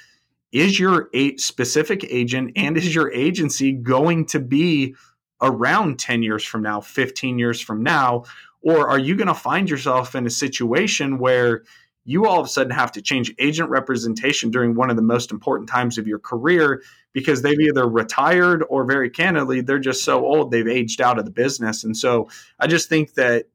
Is 0.53 0.79
your 0.79 1.11
specific 1.37 2.07
agent 2.11 2.53
and 2.55 2.77
is 2.77 2.95
your 2.95 3.13
agency 3.13 3.73
going 3.73 4.27
to 4.27 4.39
be 4.39 4.95
around 5.43 5.99
10 5.99 6.23
years 6.23 6.45
from 6.45 6.63
now 6.63 6.81
15 6.81 7.39
years 7.39 7.61
from 7.61 7.83
now? 7.83 8.25
Or 8.63 8.89
are 8.89 8.99
you 8.99 9.17
going 9.17 9.29
to 9.29 9.35
find 9.35 9.69
yourself 9.69 10.15
in 10.15 10.27
a 10.27 10.31
situation 10.31 11.19
where 11.19 11.65
you 12.05 12.27
all 12.27 12.39
of 12.39 12.47
a 12.47 12.49
sudden 12.49 12.71
have 12.71 12.93
to 12.93 13.03
change 13.03 13.35
agent 13.39 13.69
representation 13.71 14.51
during 14.51 14.75
one 14.75 14.91
of 14.91 14.97
the 14.97 15.03
most 15.03 15.33
important 15.33 15.69
times 15.69 15.99
of 15.99 16.07
your 16.07 16.19
career 16.19 16.83
because 17.13 17.43
they've 17.43 17.61
either 17.61 17.89
retired 17.89 18.63
or 18.69 18.85
very 18.85 19.09
candidly 19.11 19.61
they're 19.61 19.79
just 19.79 20.05
so 20.05 20.25
old 20.25 20.51
they've 20.51 20.69
aged 20.69 21.01
out 21.01 21.19
of 21.19 21.25
the 21.25 21.31
business? 21.31 21.83
And 21.83 21.97
so 21.97 22.29
i 22.61 22.67
just 22.67 22.89
think 22.89 23.15
that 23.15 23.47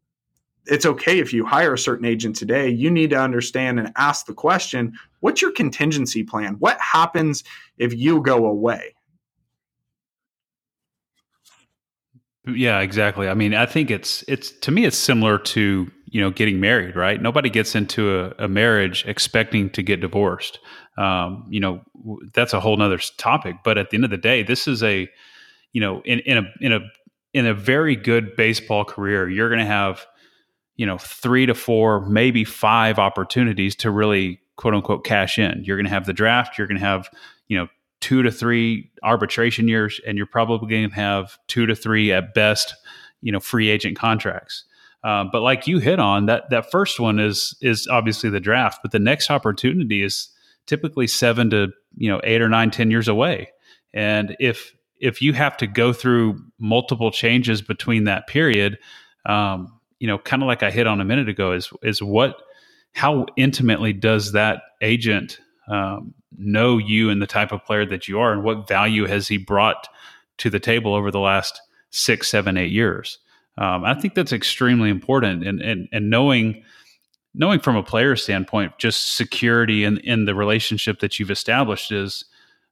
it's 0.69 0.85
okay 0.85 1.19
if 1.19 1.33
you 1.33 1.45
hire 1.45 1.73
a 1.73 1.77
certain 1.77 2.05
agent 2.05 2.35
today. 2.35 2.69
You 2.69 2.89
need 2.89 3.09
to 3.11 3.17
understand 3.17 3.79
and 3.79 3.91
ask 3.95 4.25
the 4.25 4.33
question 4.33 4.93
what's 5.21 5.41
your 5.41 5.51
contingency 5.51 6.23
plan? 6.23 6.55
What 6.59 6.79
happens 6.79 7.43
if 7.77 7.93
you 7.93 8.21
go 8.21 8.45
away? 8.45 8.95
Yeah, 12.47 12.79
exactly. 12.79 13.27
I 13.27 13.33
mean, 13.33 13.53
I 13.53 13.65
think 13.65 13.91
it's 13.91 14.23
it's 14.27 14.51
to 14.59 14.71
me 14.71 14.85
it's 14.85 14.97
similar 14.97 15.37
to 15.37 15.91
you 16.05 16.21
know 16.21 16.31
getting 16.31 16.59
married, 16.59 16.95
right? 16.95 17.21
Nobody 17.21 17.49
gets 17.49 17.75
into 17.75 18.19
a, 18.19 18.45
a 18.45 18.47
marriage 18.47 19.05
expecting 19.05 19.69
to 19.71 19.83
get 19.83 20.01
divorced. 20.01 20.59
Um, 20.97 21.45
you 21.49 21.59
know, 21.59 21.81
that's 22.33 22.53
a 22.53 22.59
whole 22.59 22.77
nother 22.77 22.99
topic. 23.17 23.57
But 23.63 23.77
at 23.77 23.89
the 23.89 23.95
end 23.97 24.05
of 24.05 24.09
the 24.09 24.17
day, 24.17 24.43
this 24.43 24.67
is 24.67 24.81
a 24.83 25.07
you 25.73 25.81
know 25.81 26.01
in 26.05 26.19
in 26.19 26.37
a 26.37 26.43
in 26.61 26.71
a 26.73 26.79
in 27.33 27.45
a 27.45 27.53
very 27.53 27.95
good 27.95 28.35
baseball 28.35 28.83
career, 28.83 29.29
you're 29.29 29.49
going 29.49 29.59
to 29.59 29.65
have 29.65 30.05
you 30.79 30.85
know 30.85 30.97
three 30.97 31.45
to 31.45 31.53
four 31.53 31.99
maybe 32.07 32.45
five 32.45 32.97
opportunities 32.97 33.75
to 33.75 33.91
really 33.91 34.39
quote 34.55 34.73
unquote 34.73 35.03
cash 35.03 35.37
in. 35.37 35.61
You're 35.65 35.75
going 35.75 35.85
to 35.85 35.91
have 35.91 36.05
the 36.05 36.13
draft 36.13 36.57
you're 36.57 36.67
going 36.67 36.79
to 36.79 36.85
have 36.85 37.09
you 37.49 37.57
know 37.57 37.67
two 37.99 38.23
to 38.23 38.31
three 38.31 38.89
arbitration 39.03 39.67
years 39.67 39.99
and 40.07 40.17
you're 40.17 40.25
probably 40.25 40.69
going 40.69 40.89
to 40.89 40.95
have 40.95 41.37
two 41.47 41.65
to 41.65 41.75
three 41.75 42.13
at 42.13 42.33
best 42.33 42.73
you 43.21 43.29
know 43.31 43.41
free 43.41 43.69
agent 43.69 43.99
contracts. 43.99 44.63
Um, 45.03 45.29
but 45.31 45.41
like 45.41 45.67
you 45.67 45.79
hit 45.79 45.99
on 45.99 46.27
that 46.27 46.49
that 46.49 46.71
first 46.71 46.97
one 46.97 47.19
is 47.19 47.57
is 47.61 47.85
obviously 47.87 48.29
the 48.29 48.39
draft 48.39 48.79
but 48.81 48.91
the 48.91 48.99
next 48.99 49.29
opportunity 49.29 50.01
is 50.01 50.29
typically 50.65 51.07
seven 51.07 51.49
to 51.49 51.67
you 51.97 52.09
know 52.09 52.21
eight 52.23 52.41
or 52.41 52.47
nine 52.47 52.71
ten 52.71 52.89
years 52.89 53.09
away. 53.09 53.49
And 53.93 54.37
if 54.39 54.73
if 55.01 55.21
you 55.21 55.33
have 55.33 55.57
to 55.57 55.67
go 55.67 55.91
through 55.91 56.41
multiple 56.57 57.11
changes 57.11 57.61
between 57.61 58.05
that 58.05 58.27
period 58.27 58.77
um, 59.25 59.78
you 59.99 60.07
know, 60.07 60.17
kind 60.17 60.41
of 60.41 60.47
like 60.47 60.63
I 60.63 60.71
hit 60.71 60.87
on 60.87 61.01
a 61.01 61.05
minute 61.05 61.29
ago, 61.29 61.51
is 61.51 61.69
is 61.83 62.01
what 62.01 62.41
how 62.93 63.25
intimately 63.37 63.93
does 63.93 64.31
that 64.31 64.61
agent 64.81 65.39
um, 65.67 66.13
know 66.37 66.77
you 66.77 67.09
and 67.09 67.21
the 67.21 67.27
type 67.27 67.51
of 67.51 67.63
player 67.65 67.85
that 67.85 68.07
you 68.07 68.19
are, 68.19 68.33
and 68.33 68.43
what 68.43 68.67
value 68.67 69.05
has 69.05 69.27
he 69.27 69.37
brought 69.37 69.87
to 70.37 70.49
the 70.49 70.59
table 70.59 70.95
over 70.95 71.11
the 71.11 71.19
last 71.19 71.61
six, 71.91 72.29
seven, 72.29 72.57
eight 72.57 72.71
years? 72.71 73.19
Um, 73.57 73.83
I 73.83 73.93
think 73.93 74.15
that's 74.15 74.33
extremely 74.33 74.89
important, 74.89 75.45
and 75.45 75.61
and 75.61 75.87
and 75.91 76.09
knowing 76.09 76.63
knowing 77.35 77.59
from 77.59 77.75
a 77.75 77.83
player 77.83 78.15
standpoint, 78.15 78.77
just 78.77 79.15
security 79.15 79.83
in 79.83 79.97
in 79.99 80.25
the 80.25 80.35
relationship 80.35 80.99
that 80.99 81.19
you've 81.19 81.31
established 81.31 81.91
is 81.91 82.23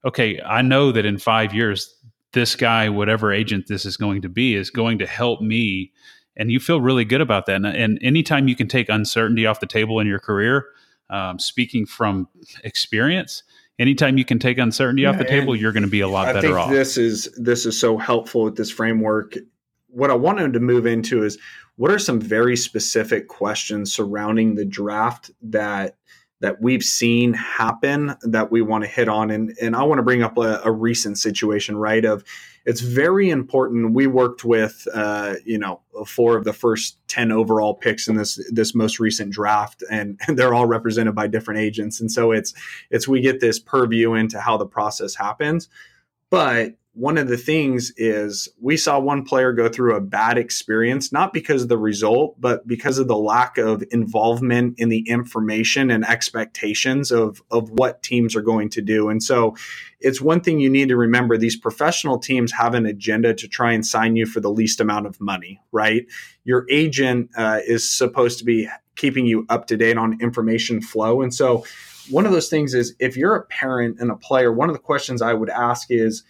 okay. 0.06 0.42
I 0.42 0.62
know 0.62 0.94
that 0.94 1.06
in 1.06 1.18
five 1.18 1.54
years, 1.54 1.94
this 2.32 2.56
guy, 2.56 2.88
whatever 2.88 3.34
agent 3.34 3.68
this 3.68 3.86
is 3.86 3.98
going 3.98 4.22
to 4.22 4.30
be, 4.30 4.56
is 4.56 4.70
going 4.70 4.98
to 5.00 5.06
help 5.06 5.42
me 5.42 5.92
and 6.38 6.52
you 6.52 6.60
feel 6.60 6.80
really 6.80 7.04
good 7.04 7.20
about 7.20 7.48
that. 7.48 7.56
And, 7.56 7.66
and 7.66 8.00
anytime 8.02 8.48
you 8.48 8.56
can 8.56 8.68
take 8.68 8.88
uncertainty 8.88 9.46
off 9.46 9.60
the 9.60 9.66
table 9.66 10.00
in 10.00 10.08
your 10.08 10.20
career, 10.20 10.68
um, 11.10 11.40
speaking 11.40 11.86
from 11.86 12.28
experience, 12.64 13.44
anytime 13.80 14.18
you 14.18 14.26
can 14.26 14.40
take 14.40 14.58
uncertainty 14.58 15.02
yeah, 15.02 15.10
off 15.10 15.18
the 15.18 15.26
table, 15.26 15.56
you're 15.56 15.72
going 15.72 15.84
to 15.84 15.90
be 15.90 16.02
a 16.02 16.08
lot 16.08 16.30
I 16.30 16.34
better 16.34 16.48
think 16.48 16.58
off. 16.60 16.70
This 16.70 16.98
is 16.98 17.30
this 17.38 17.66
is 17.66 17.80
so 17.80 17.98
helpful 17.98 18.44
with 18.44 18.56
this 18.56 18.70
framework. 18.70 19.36
What 19.88 20.12
I 20.12 20.16
wanted 20.16 20.54
to 20.54 20.60
move 20.60 20.86
into 20.86 21.24
is 21.24 21.38
what 21.76 21.92
are 21.92 22.00
some 22.00 22.20
very 22.20 22.56
specific 22.56 23.28
questions 23.28 23.94
surrounding 23.94 24.56
the 24.56 24.66
draft 24.66 25.32
that 25.42 25.98
that 26.40 26.62
we've 26.62 26.84
seen 26.84 27.34
happen 27.34 28.16
that 28.22 28.52
we 28.52 28.62
want 28.62 28.84
to 28.84 28.90
hit 28.90 29.10
on 29.10 29.32
and 29.32 29.56
and 29.60 29.76
I 29.76 29.84
want 29.84 30.00
to 30.00 30.04
bring 30.04 30.22
up 30.22 30.38
a, 30.38 30.62
a 30.64 30.72
recent 30.72 31.18
situation 31.18 31.78
right 31.78 32.06
of 32.06 32.24
it's 32.68 32.82
very 32.82 33.30
important. 33.30 33.94
We 33.94 34.08
worked 34.08 34.44
with 34.44 34.86
uh, 34.94 35.36
you 35.46 35.58
know 35.58 35.82
four 36.06 36.36
of 36.36 36.44
the 36.44 36.52
first 36.52 37.00
10 37.08 37.32
overall 37.32 37.74
picks 37.74 38.10
in 38.10 38.18
this 38.18 38.40
this 38.52 38.76
most 38.76 39.00
recent 39.00 39.32
draft 39.32 39.84
and, 39.90 40.20
and 40.28 40.38
they're 40.38 40.54
all 40.54 40.68
represented 40.68 41.16
by 41.16 41.28
different 41.28 41.62
agents. 41.62 42.02
And 42.02 42.12
so 42.12 42.32
it's 42.32 42.54
it's 42.92 43.08
we 43.08 43.22
get 43.22 43.40
this 43.40 43.58
purview 43.58 44.14
into 44.14 44.40
how 44.40 44.58
the 44.58 44.68
process 44.68 45.16
happens. 45.16 45.70
But 46.30 46.76
one 46.98 47.20
of 47.20 47.28
the 47.28 47.38
things 47.38 47.94
is 47.96 48.50
we 48.60 48.76
saw 48.76 49.00
one 49.00 49.24
player 49.24 49.54
go 49.54 49.70
through 49.70 49.96
a 49.96 50.02
bad 50.02 50.36
experience, 50.36 51.12
not 51.12 51.32
because 51.32 51.62
of 51.62 51.70
the 51.70 51.78
result, 51.78 52.42
but 52.42 52.68
because 52.68 52.98
of 52.98 53.08
the 53.08 53.16
lack 53.16 53.60
of 53.60 53.84
involvement 53.92 54.80
in 54.80 54.90
the 54.90 55.08
information 55.08 55.92
and 55.92 56.04
expectations 56.04 57.12
of, 57.12 57.40
of 57.52 57.70
what 57.70 58.02
teams 58.02 58.36
are 58.36 58.42
going 58.42 58.68
to 58.68 58.82
do. 58.82 59.10
And 59.10 59.22
so 59.22 59.56
it's 60.00 60.20
one 60.20 60.42
thing 60.42 60.60
you 60.60 60.72
need 60.72 60.90
to 60.90 60.98
remember 60.98 61.38
these 61.38 61.56
professional 61.56 62.18
teams 62.18 62.52
have 62.54 62.74
an 62.74 62.88
agenda 62.88 63.36
to 63.36 63.48
try 63.48 63.74
and 63.74 63.86
sign 63.86 64.16
you 64.16 64.26
for 64.26 64.40
the 64.40 64.50
least 64.50 64.82
amount 64.82 65.06
of 65.06 65.22
money, 65.22 65.62
right? 65.72 66.04
Your 66.46 66.66
agent 66.68 67.30
uh, 67.38 67.60
is 67.64 67.88
supposed 67.88 68.40
to 68.40 68.44
be 68.44 68.68
keeping 68.96 69.28
you 69.28 69.46
up 69.50 69.68
to 69.68 69.78
date 69.78 70.00
on 70.00 70.20
information 70.20 70.82
flow. 70.82 71.22
And 71.22 71.32
so 71.32 71.64
one 72.10 72.26
of 72.26 72.32
those 72.32 72.50
things 72.50 72.74
is 72.74 72.96
if 72.98 73.16
you're 73.16 73.36
a 73.36 73.46
parent 73.46 74.00
and 74.00 74.10
a 74.10 74.16
player, 74.16 74.52
one 74.52 74.68
of 74.68 74.74
the 74.74 74.82
questions 74.82 75.22
I 75.22 75.36
would 75.36 75.52
ask 75.52 75.92
is, 75.92 76.24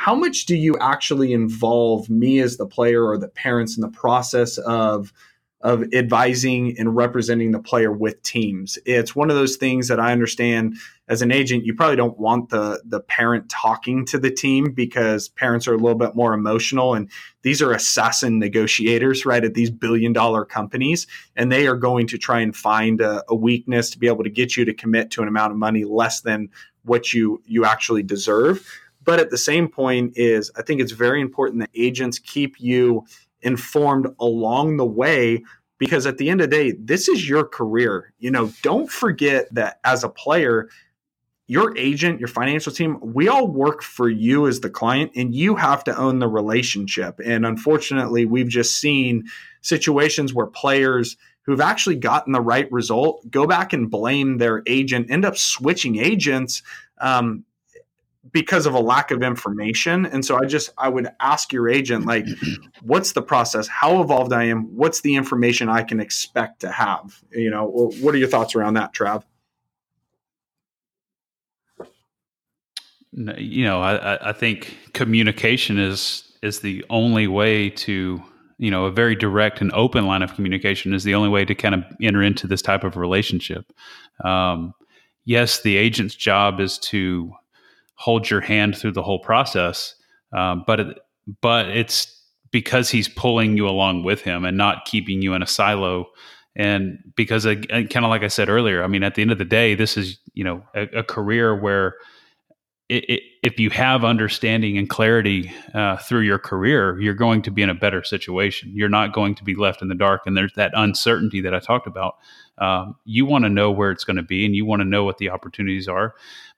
how 0.00 0.14
much 0.14 0.46
do 0.46 0.56
you 0.56 0.78
actually 0.78 1.30
involve 1.30 2.08
me 2.08 2.38
as 2.38 2.56
the 2.56 2.64
player 2.64 3.04
or 3.04 3.18
the 3.18 3.28
parents 3.28 3.76
in 3.76 3.82
the 3.82 3.90
process 3.90 4.56
of 4.56 5.12
of 5.60 5.84
advising 5.92 6.74
and 6.78 6.96
representing 6.96 7.50
the 7.50 7.58
player 7.58 7.92
with 7.92 8.22
teams. 8.22 8.78
It's 8.86 9.14
one 9.14 9.28
of 9.28 9.36
those 9.36 9.56
things 9.56 9.88
that 9.88 10.00
I 10.00 10.10
understand 10.10 10.78
as 11.06 11.20
an 11.20 11.30
agent, 11.30 11.66
you 11.66 11.74
probably 11.74 11.96
don't 11.96 12.18
want 12.18 12.48
the 12.48 12.80
the 12.86 13.00
parent 13.00 13.50
talking 13.50 14.06
to 14.06 14.18
the 14.18 14.30
team 14.30 14.72
because 14.72 15.28
parents 15.28 15.68
are 15.68 15.74
a 15.74 15.76
little 15.76 15.98
bit 15.98 16.16
more 16.16 16.32
emotional 16.32 16.94
and 16.94 17.10
these 17.42 17.60
are 17.60 17.70
assassin 17.70 18.38
negotiators, 18.38 19.26
right, 19.26 19.44
at 19.44 19.52
these 19.52 19.70
billion 19.70 20.14
dollar 20.14 20.46
companies. 20.46 21.06
And 21.36 21.52
they 21.52 21.66
are 21.66 21.76
going 21.76 22.06
to 22.06 22.16
try 22.16 22.40
and 22.40 22.56
find 22.56 23.02
a, 23.02 23.22
a 23.28 23.34
weakness 23.34 23.90
to 23.90 23.98
be 23.98 24.06
able 24.06 24.24
to 24.24 24.30
get 24.30 24.56
you 24.56 24.64
to 24.64 24.72
commit 24.72 25.10
to 25.10 25.20
an 25.20 25.28
amount 25.28 25.52
of 25.52 25.58
money 25.58 25.84
less 25.84 26.22
than 26.22 26.48
what 26.84 27.12
you 27.12 27.42
you 27.44 27.66
actually 27.66 28.02
deserve. 28.02 28.66
But 29.10 29.18
at 29.18 29.30
the 29.30 29.38
same 29.38 29.66
point 29.66 30.12
is 30.16 30.52
I 30.54 30.62
think 30.62 30.80
it's 30.80 30.92
very 30.92 31.20
important 31.20 31.58
that 31.62 31.70
agents 31.74 32.20
keep 32.20 32.60
you 32.60 33.04
informed 33.42 34.06
along 34.20 34.76
the 34.76 34.86
way 34.86 35.42
because 35.78 36.06
at 36.06 36.18
the 36.18 36.30
end 36.30 36.40
of 36.40 36.48
the 36.48 36.56
day, 36.56 36.76
this 36.78 37.08
is 37.08 37.28
your 37.28 37.44
career. 37.44 38.14
You 38.20 38.30
know, 38.30 38.52
don't 38.62 38.88
forget 38.88 39.52
that 39.52 39.80
as 39.82 40.04
a 40.04 40.08
player, 40.08 40.68
your 41.48 41.76
agent, 41.76 42.20
your 42.20 42.28
financial 42.28 42.70
team, 42.70 43.00
we 43.02 43.26
all 43.26 43.48
work 43.48 43.82
for 43.82 44.08
you 44.08 44.46
as 44.46 44.60
the 44.60 44.70
client 44.70 45.10
and 45.16 45.34
you 45.34 45.56
have 45.56 45.82
to 45.82 45.96
own 45.98 46.20
the 46.20 46.28
relationship. 46.28 47.18
And 47.24 47.44
unfortunately, 47.44 48.26
we've 48.26 48.46
just 48.46 48.76
seen 48.76 49.24
situations 49.60 50.32
where 50.32 50.46
players 50.46 51.16
who've 51.42 51.60
actually 51.60 51.96
gotten 51.96 52.32
the 52.32 52.40
right 52.40 52.70
result 52.70 53.28
go 53.28 53.44
back 53.44 53.72
and 53.72 53.90
blame 53.90 54.38
their 54.38 54.62
agent, 54.68 55.10
end 55.10 55.24
up 55.24 55.36
switching 55.36 55.96
agents 55.96 56.62
um, 57.00 57.44
because 58.32 58.66
of 58.66 58.74
a 58.74 58.80
lack 58.80 59.10
of 59.10 59.22
information. 59.22 60.06
And 60.06 60.24
so 60.24 60.36
i 60.36 60.44
just 60.44 60.70
i 60.78 60.88
would 60.88 61.08
ask 61.20 61.52
your 61.52 61.68
agent 61.68 62.06
like 62.06 62.26
what's 62.82 63.12
the 63.12 63.22
process? 63.22 63.66
How 63.66 64.00
evolved 64.02 64.32
i 64.32 64.44
am? 64.44 64.64
What's 64.76 65.00
the 65.00 65.14
information 65.14 65.68
i 65.68 65.82
can 65.82 66.00
expect 66.00 66.60
to 66.60 66.70
have? 66.70 67.22
You 67.32 67.50
know 67.50 67.92
what 68.00 68.14
are 68.14 68.18
your 68.18 68.28
thoughts 68.28 68.54
around 68.54 68.74
that 68.74 68.94
trav? 68.94 69.24
You 73.12 73.64
know 73.64 73.80
i 73.80 74.30
i 74.30 74.32
think 74.32 74.76
communication 74.92 75.78
is 75.78 76.30
is 76.42 76.60
the 76.60 76.84
only 76.90 77.26
way 77.26 77.70
to 77.70 78.22
you 78.58 78.70
know 78.70 78.84
a 78.84 78.90
very 78.90 79.16
direct 79.16 79.60
and 79.60 79.72
open 79.72 80.06
line 80.06 80.22
of 80.22 80.34
communication 80.34 80.92
is 80.92 81.04
the 81.04 81.14
only 81.14 81.30
way 81.30 81.44
to 81.44 81.54
kind 81.54 81.74
of 81.74 81.84
enter 82.02 82.22
into 82.22 82.46
this 82.46 82.60
type 82.62 82.84
of 82.84 82.96
relationship. 82.96 83.72
Um, 84.22 84.74
yes, 85.24 85.62
the 85.62 85.78
agent's 85.78 86.14
job 86.14 86.60
is 86.60 86.78
to 86.78 87.32
hold 88.00 88.30
your 88.30 88.40
hand 88.40 88.74
through 88.78 88.92
the 88.92 89.02
whole 89.02 89.18
process, 89.18 89.94
um, 90.32 90.64
but 90.66 90.80
it, 90.80 90.98
but 91.42 91.68
it's 91.68 92.18
because 92.50 92.88
he's 92.88 93.08
pulling 93.08 93.58
you 93.58 93.68
along 93.68 94.04
with 94.04 94.22
him 94.22 94.42
and 94.46 94.56
not 94.56 94.86
keeping 94.86 95.20
you 95.20 95.34
in 95.34 95.42
a 95.42 95.46
silo. 95.46 96.06
And 96.56 96.98
because, 97.14 97.44
kind 97.44 97.94
of 97.94 98.08
like 98.08 98.22
I 98.22 98.28
said 98.28 98.48
earlier, 98.48 98.82
I 98.82 98.86
mean, 98.86 99.02
at 99.02 99.16
the 99.16 99.22
end 99.22 99.32
of 99.32 99.36
the 99.36 99.44
day, 99.44 99.74
this 99.74 99.98
is 99.98 100.18
you 100.32 100.42
know 100.42 100.64
a, 100.74 101.00
a 101.00 101.02
career 101.02 101.54
where 101.54 101.96
it, 102.88 103.04
it, 103.10 103.22
if 103.42 103.58
you 103.58 103.70
have 103.70 104.04
understanding 104.04 104.76
and 104.76 104.88
clarity 104.90 105.50
uh, 105.72 105.96
through 105.96 106.20
your 106.20 106.38
career, 106.38 107.00
you're 107.00 107.14
going 107.14 107.40
to 107.42 107.50
be 107.50 107.62
in 107.62 107.70
a 107.70 107.74
better 107.74 108.04
situation. 108.04 108.70
You're 108.74 108.90
not 108.90 109.14
going 109.14 109.34
to 109.36 109.44
be 109.44 109.54
left 109.54 109.80
in 109.80 109.88
the 109.88 109.94
dark. 109.94 110.26
And 110.26 110.36
there's 110.36 110.52
that 110.54 110.72
uncertainty 110.74 111.40
that 111.40 111.54
I 111.54 111.58
talked 111.58 111.86
about. 111.86 112.16
Um, 112.58 112.96
you 113.06 113.24
want 113.24 113.44
to 113.44 113.48
know 113.48 113.70
where 113.70 113.90
it's 113.90 114.04
going 114.04 114.18
to 114.18 114.22
be 114.22 114.44
and 114.44 114.54
you 114.54 114.66
want 114.66 114.80
to 114.80 114.84
know 114.84 115.04
what 115.04 115.16
the 115.16 115.30
opportunities 115.30 115.88
are. 115.88 116.14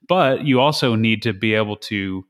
But 0.09 0.45
you 0.45 0.59
also 0.59 0.95
need 0.95 1.21
to 1.23 1.31
be 1.31 1.53
able 1.53 1.77
to, 1.77 2.25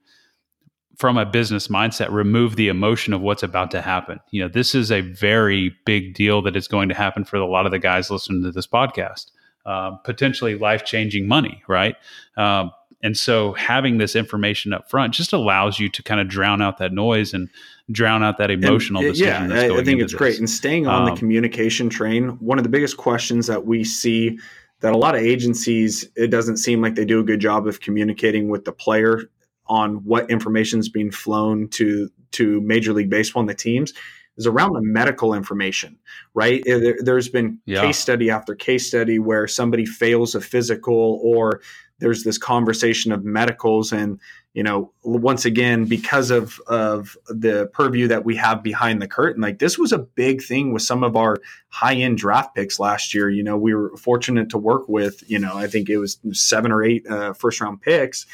from 0.97 1.17
a 1.17 1.25
business 1.25 1.67
mindset, 1.67 2.11
remove 2.11 2.55
the 2.55 2.67
emotion 2.67 3.13
of 3.13 3.21
what's 3.21 3.41
about 3.41 3.71
to 3.71 3.81
happen. 3.81 4.19
You 4.29 4.43
know, 4.43 4.49
this 4.49 4.75
is 4.75 4.91
a 4.91 5.01
very 5.01 5.75
big 5.83 6.13
deal 6.13 6.43
that 6.43 6.55
is 6.55 6.67
going 6.67 6.89
to 6.89 6.95
happen 6.95 7.25
for 7.25 7.37
a 7.37 7.47
lot 7.47 7.65
of 7.65 7.71
the 7.71 7.79
guys 7.79 8.11
listening 8.11 8.43
to 8.43 8.51
this 8.51 8.67
podcast. 8.67 9.31
Uh, 9.65 9.91
potentially 10.03 10.55
life 10.57 10.83
changing 10.83 11.25
money, 11.25 11.63
right? 11.69 11.95
Um, 12.35 12.71
and 13.03 13.17
so 13.17 13.51
having 13.53 13.97
this 13.97 14.15
information 14.15 14.71
up 14.71 14.89
front 14.89 15.13
just 15.13 15.33
allows 15.33 15.77
you 15.77 15.89
to 15.89 16.01
kind 16.01 16.21
of 16.21 16.29
drown 16.29 16.61
out 16.61 16.77
that 16.77 16.93
noise 16.93 17.33
and 17.33 17.49
drown 17.91 18.23
out 18.23 18.37
that 18.37 18.49
emotional 18.49 19.03
and, 19.03 19.13
decision. 19.13 19.51
Yeah, 19.51 19.57
I, 19.57 19.79
I 19.79 19.83
think 19.83 20.01
it's 20.01 20.13
this. 20.13 20.17
great. 20.17 20.39
And 20.39 20.49
staying 20.49 20.87
on 20.87 21.03
um, 21.03 21.13
the 21.13 21.19
communication 21.19 21.89
train, 21.89 22.29
one 22.39 22.57
of 22.57 22.63
the 22.63 22.69
biggest 22.69 22.95
questions 22.95 23.45
that 23.47 23.65
we 23.65 23.83
see 23.83 24.39
that 24.79 24.93
a 24.93 24.97
lot 24.97 25.15
of 25.15 25.21
agencies, 25.21 26.07
it 26.15 26.27
doesn't 26.27 26.57
seem 26.57 26.81
like 26.81 26.95
they 26.95 27.05
do 27.05 27.19
a 27.19 27.23
good 27.23 27.41
job 27.41 27.67
of 27.67 27.81
communicating 27.81 28.47
with 28.47 28.63
the 28.63 28.71
player 28.71 29.29
on 29.67 29.95
what 30.05 30.29
information 30.29 30.79
is 30.79 30.89
being 30.89 31.11
flown 31.11 31.67
to 31.69 32.09
to 32.31 32.61
Major 32.61 32.93
League 32.93 33.09
Baseball 33.09 33.41
and 33.41 33.49
the 33.49 33.53
teams 33.53 33.93
is 34.37 34.47
around 34.47 34.73
the 34.73 34.81
medical 34.81 35.33
information, 35.33 35.97
right? 36.33 36.63
There, 36.65 37.15
has 37.15 37.29
been 37.29 37.59
yeah. 37.65 37.81
case 37.81 37.97
study 37.97 38.29
after 38.29 38.55
case 38.55 38.87
study 38.87 39.19
where 39.19 39.47
somebody 39.47 39.85
fails 39.85 40.35
a 40.35 40.41
physical 40.41 41.19
or 41.23 41.61
there's 41.99 42.23
this 42.23 42.37
conversation 42.37 43.11
of 43.11 43.23
medicals 43.23 43.93
and 43.93 44.19
you 44.53 44.61
know 44.61 44.91
once 45.03 45.45
again 45.45 45.85
because 45.85 46.31
of 46.31 46.59
of 46.67 47.15
the 47.27 47.69
purview 47.71 48.07
that 48.07 48.25
we 48.25 48.35
have 48.35 48.61
behind 48.61 49.01
the 49.01 49.07
curtain 49.07 49.41
like 49.41 49.59
this 49.59 49.77
was 49.77 49.93
a 49.93 49.99
big 49.99 50.43
thing 50.43 50.73
with 50.73 50.81
some 50.81 51.03
of 51.03 51.15
our 51.15 51.37
high 51.69 51.95
end 51.95 52.17
draft 52.17 52.55
picks 52.55 52.79
last 52.79 53.13
year 53.13 53.29
you 53.29 53.43
know 53.43 53.57
we 53.57 53.73
were 53.73 53.95
fortunate 53.95 54.49
to 54.49 54.57
work 54.57 54.89
with 54.89 55.23
you 55.29 55.39
know 55.39 55.55
i 55.55 55.67
think 55.67 55.89
it 55.89 55.97
was 55.97 56.19
seven 56.33 56.71
or 56.71 56.83
eight 56.83 57.07
uh, 57.07 57.31
first 57.31 57.61
round 57.61 57.81
picks 57.81 58.25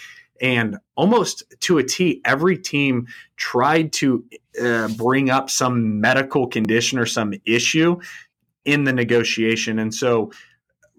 and 0.41 0.77
almost 0.95 1.43
to 1.61 1.77
a 1.77 1.83
T, 1.83 2.21
every 2.23 2.57
team 2.57 3.07
tried 3.35 3.91
to 3.93 4.23
uh, 4.59 4.87
bring 4.89 5.29
up 5.29 5.49
some 5.49 5.99
medical 5.99 6.47
condition 6.47 6.99
or 6.99 7.05
some 7.05 7.33
issue 7.45 7.99
in 8.65 8.83
the 8.83 8.93
negotiation. 8.93 9.79
And 9.79 9.93
so 9.93 10.31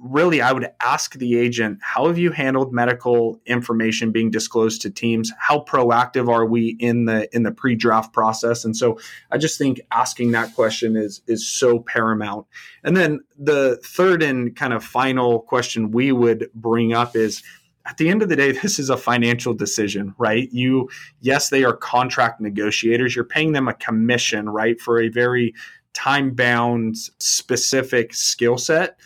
really 0.01 0.41
i 0.41 0.51
would 0.51 0.67
ask 0.81 1.13
the 1.17 1.39
agent 1.39 1.79
how 1.83 2.07
have 2.07 2.17
you 2.17 2.31
handled 2.31 2.73
medical 2.73 3.39
information 3.45 4.11
being 4.11 4.31
disclosed 4.31 4.81
to 4.81 4.91
teams? 4.91 5.31
How 5.39 5.61
proactive 5.61 6.33
are 6.33 6.47
we 6.47 6.77
in 6.81 7.05
the 7.05 7.29
in 7.37 7.43
the 7.43 7.53
pre-draft 7.53 8.13
process? 8.13 8.65
And 8.65 8.77
so 8.77 8.99
i 9.31 9.37
just 9.37 9.59
think 9.59 9.81
asking 9.93 10.31
that 10.31 10.55
question 10.55 10.97
is 10.97 11.21
is 11.27 11.47
so 11.47 11.81
paramount. 11.81 12.47
And 12.83 12.97
then 12.97 13.21
the 13.39 13.79
third 13.85 14.23
and 14.23 14.57
kind 14.57 14.73
of 14.73 14.83
final 14.83 15.41
question 15.41 15.91
we 15.91 16.13
would 16.13 16.51
bring 16.55 16.95
up 16.95 17.15
is 17.15 17.43
at 17.91 17.99
the 17.99 18.09
end 18.09 18.23
of 18.23 18.29
the 18.29 18.37
day 18.37 18.53
this 18.53 18.79
is 18.79 18.89
a 18.89 18.97
financial 18.97 19.53
decision 19.53 20.15
right 20.17 20.49
you 20.53 20.89
yes 21.21 21.51
they 21.51 21.65
are 21.65 21.77
contract 21.77 22.41
negotiators 22.41 23.15
you're 23.15 23.25
paying 23.25 23.53
them 23.53 23.69
a 23.69 23.75
commission 23.75 24.49
right 24.49 24.81
for 24.81 25.01
a 25.01 25.09
very 25.09 25.53
time 25.93 26.31
bound 26.31 26.97
specific 27.19 28.15
skill 28.15 28.57
set 28.57 28.97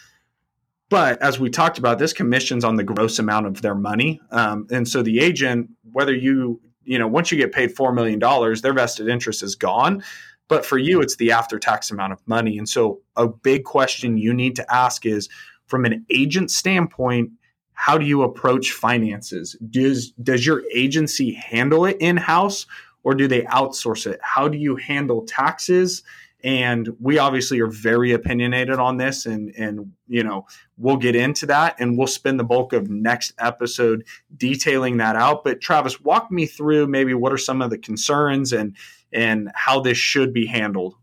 but 0.91 1.21
as 1.23 1.41
we 1.41 1.51
talked 1.51 1.79
about, 1.79 1.99
this 1.99 2.13
commissions 2.13 2.63
on 2.63 2.77
the 2.77 2.85
gross 2.85 3.19
amount 3.19 3.47
of 3.47 3.63
their 3.63 3.75
money. 3.75 4.21
Um, 4.31 4.67
and 4.71 4.87
so 4.87 5.03
the 5.03 5.19
agent, 5.19 5.69
whether 5.91 6.15
you, 6.15 6.61
you 6.85 6.99
know, 7.01 7.09
once 7.09 7.33
you 7.33 7.37
get 7.39 7.53
paid 7.53 7.75
$4 7.75 7.93
million, 7.93 8.21
their 8.61 8.73
vested 8.73 9.09
interest 9.09 9.43
is 9.43 9.57
gone. 9.57 10.05
But 10.47 10.65
for 10.65 10.79
you, 10.79 11.01
it's 11.01 11.17
the 11.17 11.33
after 11.33 11.59
tax 11.59 11.91
amount 11.91 12.13
of 12.13 12.21
money. 12.27 12.59
And 12.59 12.69
so 12.69 13.01
a 13.17 13.27
big 13.27 13.65
question 13.65 14.19
you 14.19 14.35
need 14.35 14.55
to 14.57 14.73
ask 14.75 15.05
is 15.05 15.29
from 15.67 15.85
an 15.85 16.07
agent 16.11 16.51
standpoint, 16.51 17.31
how 17.75 17.99
do 17.99 18.07
you 18.07 18.23
approach 18.23 18.73
finances? 18.73 19.57
Does, 19.71 20.11
does 20.23 20.47
your 20.47 20.63
agency 20.73 21.35
handle 21.35 21.85
it 21.85 21.97
in 22.01 22.17
house 22.17 22.67
or 23.03 23.15
do 23.15 23.29
they 23.29 23.43
outsource 23.43 24.07
it? 24.07 24.19
How 24.23 24.49
do 24.49 24.57
you 24.57 24.77
handle 24.77 25.23
taxes? 25.27 26.03
and 26.45 26.91
we 27.01 27.17
obviously 27.17 27.59
are 27.59 27.69
very 27.69 28.13
opinionated 28.13 28.79
on 28.79 28.99
this 28.99 29.27
and 29.27 29.53
and 29.57 29.91
you 30.07 30.23
know 30.23 30.47
we'll 30.77 30.99
get 30.99 31.17
into 31.17 31.47
that 31.47 31.75
and 31.81 31.99
we'll 31.99 32.07
spend 32.07 32.39
the 32.39 32.45
bulk 32.45 32.73
of 32.73 32.91
next 32.91 33.33
episode 33.39 34.05
detailing 34.37 34.99
that 34.99 35.17
out 35.17 35.43
but 35.43 35.61
travis 35.61 36.01
walk 36.03 36.31
me 36.31 36.47
through 36.47 36.87
maybe 36.87 37.15
what 37.15 37.33
are 37.33 37.39
some 37.39 37.63
of 37.63 37.71
the 37.71 37.79
concerns 37.79 38.53
and 38.53 38.77
and 39.13 39.51
how 39.55 39.81
this 39.81 39.99
should 39.99 40.33
be 40.33 40.47
handled 40.47 40.95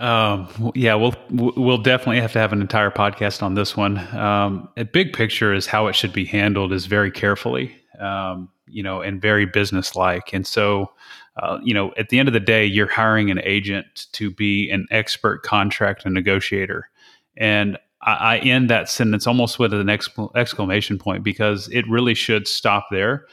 um, 0.00 0.72
yeah, 0.74 0.94
we'll 0.94 1.14
we'll 1.30 1.78
definitely 1.78 2.20
have 2.20 2.32
to 2.32 2.38
have 2.38 2.52
an 2.52 2.60
entire 2.60 2.90
podcast 2.90 3.42
on 3.42 3.54
this 3.54 3.76
one. 3.76 3.98
Um, 4.16 4.68
a 4.76 4.84
big 4.84 5.12
picture 5.12 5.52
is 5.52 5.66
how 5.66 5.86
it 5.86 5.94
should 5.94 6.12
be 6.12 6.24
handled 6.24 6.72
is 6.72 6.86
very 6.86 7.10
carefully. 7.10 7.74
Um, 7.98 8.50
you 8.68 8.82
know, 8.82 9.00
and 9.00 9.22
very 9.22 9.46
businesslike. 9.46 10.32
And 10.32 10.46
so, 10.46 10.92
uh, 11.36 11.58
you 11.62 11.72
know, 11.72 11.92
at 11.96 12.08
the 12.08 12.18
end 12.18 12.28
of 12.28 12.34
the 12.34 12.40
day, 12.40 12.64
you're 12.64 12.88
hiring 12.88 13.30
an 13.30 13.40
agent 13.44 14.06
to 14.12 14.30
be 14.30 14.70
an 14.70 14.86
expert 14.90 15.42
contract 15.42 16.04
and 16.04 16.14
negotiator. 16.14 16.88
And 17.36 17.78
I, 18.02 18.12
I 18.12 18.38
end 18.38 18.70
that 18.70 18.88
sentence 18.88 19.26
almost 19.26 19.58
with 19.58 19.72
an 19.72 19.88
exclamation 19.88 20.98
point 20.98 21.22
because 21.22 21.68
it 21.68 21.88
really 21.88 22.14
should 22.14 22.48
stop 22.48 22.88
there. 22.90 23.26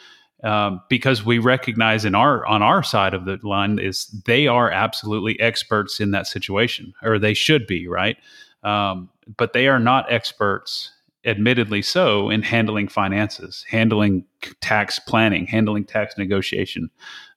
Um, 0.44 0.82
because 0.90 1.24
we 1.24 1.40
recognize 1.40 2.04
in 2.04 2.16
our 2.16 2.46
on 2.46 2.62
our 2.62 2.84
side 2.84 3.14
of 3.14 3.24
the 3.24 3.40
line 3.44 3.80
is 3.80 4.08
they 4.26 4.46
are 4.46 4.70
absolutely 4.70 5.40
experts 5.40 6.02
in 6.02 6.12
that 6.12 6.28
situation, 6.28 6.94
or 7.02 7.18
they 7.18 7.34
should 7.34 7.66
be, 7.66 7.88
right? 7.88 8.18
Um, 8.64 9.10
but 9.38 9.54
they 9.54 9.68
are 9.68 9.80
not 9.80 10.12
experts 10.12 10.92
admittedly 11.26 11.82
so 11.82 12.30
in 12.30 12.42
handling 12.42 12.88
finances, 12.88 13.66
handling 13.70 14.26
tax 14.60 15.00
planning, 15.00 15.46
handling 15.46 15.86
tax 15.86 16.18
negotiation. 16.18 16.90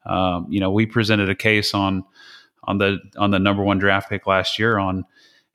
Um, 0.06 0.46
you 0.50 0.58
know, 0.58 0.70
we 0.70 0.86
presented 0.86 1.30
a 1.30 1.34
case 1.34 1.74
on 1.74 2.04
on 2.64 2.78
the 2.78 2.98
on 3.16 3.30
the 3.30 3.38
number 3.38 3.62
one 3.62 3.78
draft 3.78 4.08
pick 4.08 4.26
last 4.26 4.58
year 4.58 4.78
on 4.78 5.04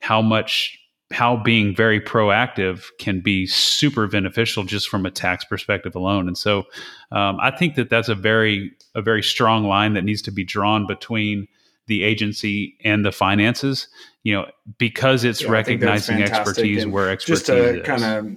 how 0.00 0.22
much 0.22 0.78
how 1.12 1.36
being 1.36 1.74
very 1.74 2.00
proactive 2.00 2.86
can 2.98 3.20
be 3.20 3.46
super 3.46 4.06
beneficial 4.06 4.64
just 4.64 4.88
from 4.88 5.06
a 5.06 5.10
tax 5.10 5.44
perspective 5.44 5.94
alone. 5.94 6.26
And 6.26 6.36
so, 6.36 6.64
um, 7.10 7.38
I 7.40 7.50
think 7.50 7.74
that 7.76 7.90
that's 7.90 8.08
a 8.08 8.14
very 8.14 8.72
a 8.94 9.02
very 9.02 9.22
strong 9.22 9.64
line 9.64 9.94
that 9.94 10.04
needs 10.04 10.22
to 10.22 10.30
be 10.30 10.44
drawn 10.44 10.86
between 10.86 11.46
the 11.86 12.04
agency 12.04 12.76
and 12.84 13.04
the 13.04 13.12
finances 13.12 13.88
you 14.22 14.32
know 14.32 14.46
because 14.78 15.24
it's 15.24 15.42
yeah, 15.42 15.50
recognizing 15.50 16.22
expertise 16.22 16.86
where 16.86 17.10
expertise 17.10 17.42
just 17.42 17.46
to 17.46 17.82
kind 17.84 18.04
of 18.04 18.36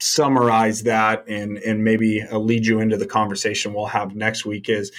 summarize 0.00 0.84
that 0.84 1.24
and 1.28 1.58
and 1.58 1.84
maybe 1.84 2.22
uh, 2.22 2.38
lead 2.38 2.66
you 2.66 2.80
into 2.80 2.96
the 2.96 3.06
conversation 3.06 3.74
we'll 3.74 3.86
have 3.86 4.14
next 4.14 4.46
week 4.46 4.68
is 4.68 4.90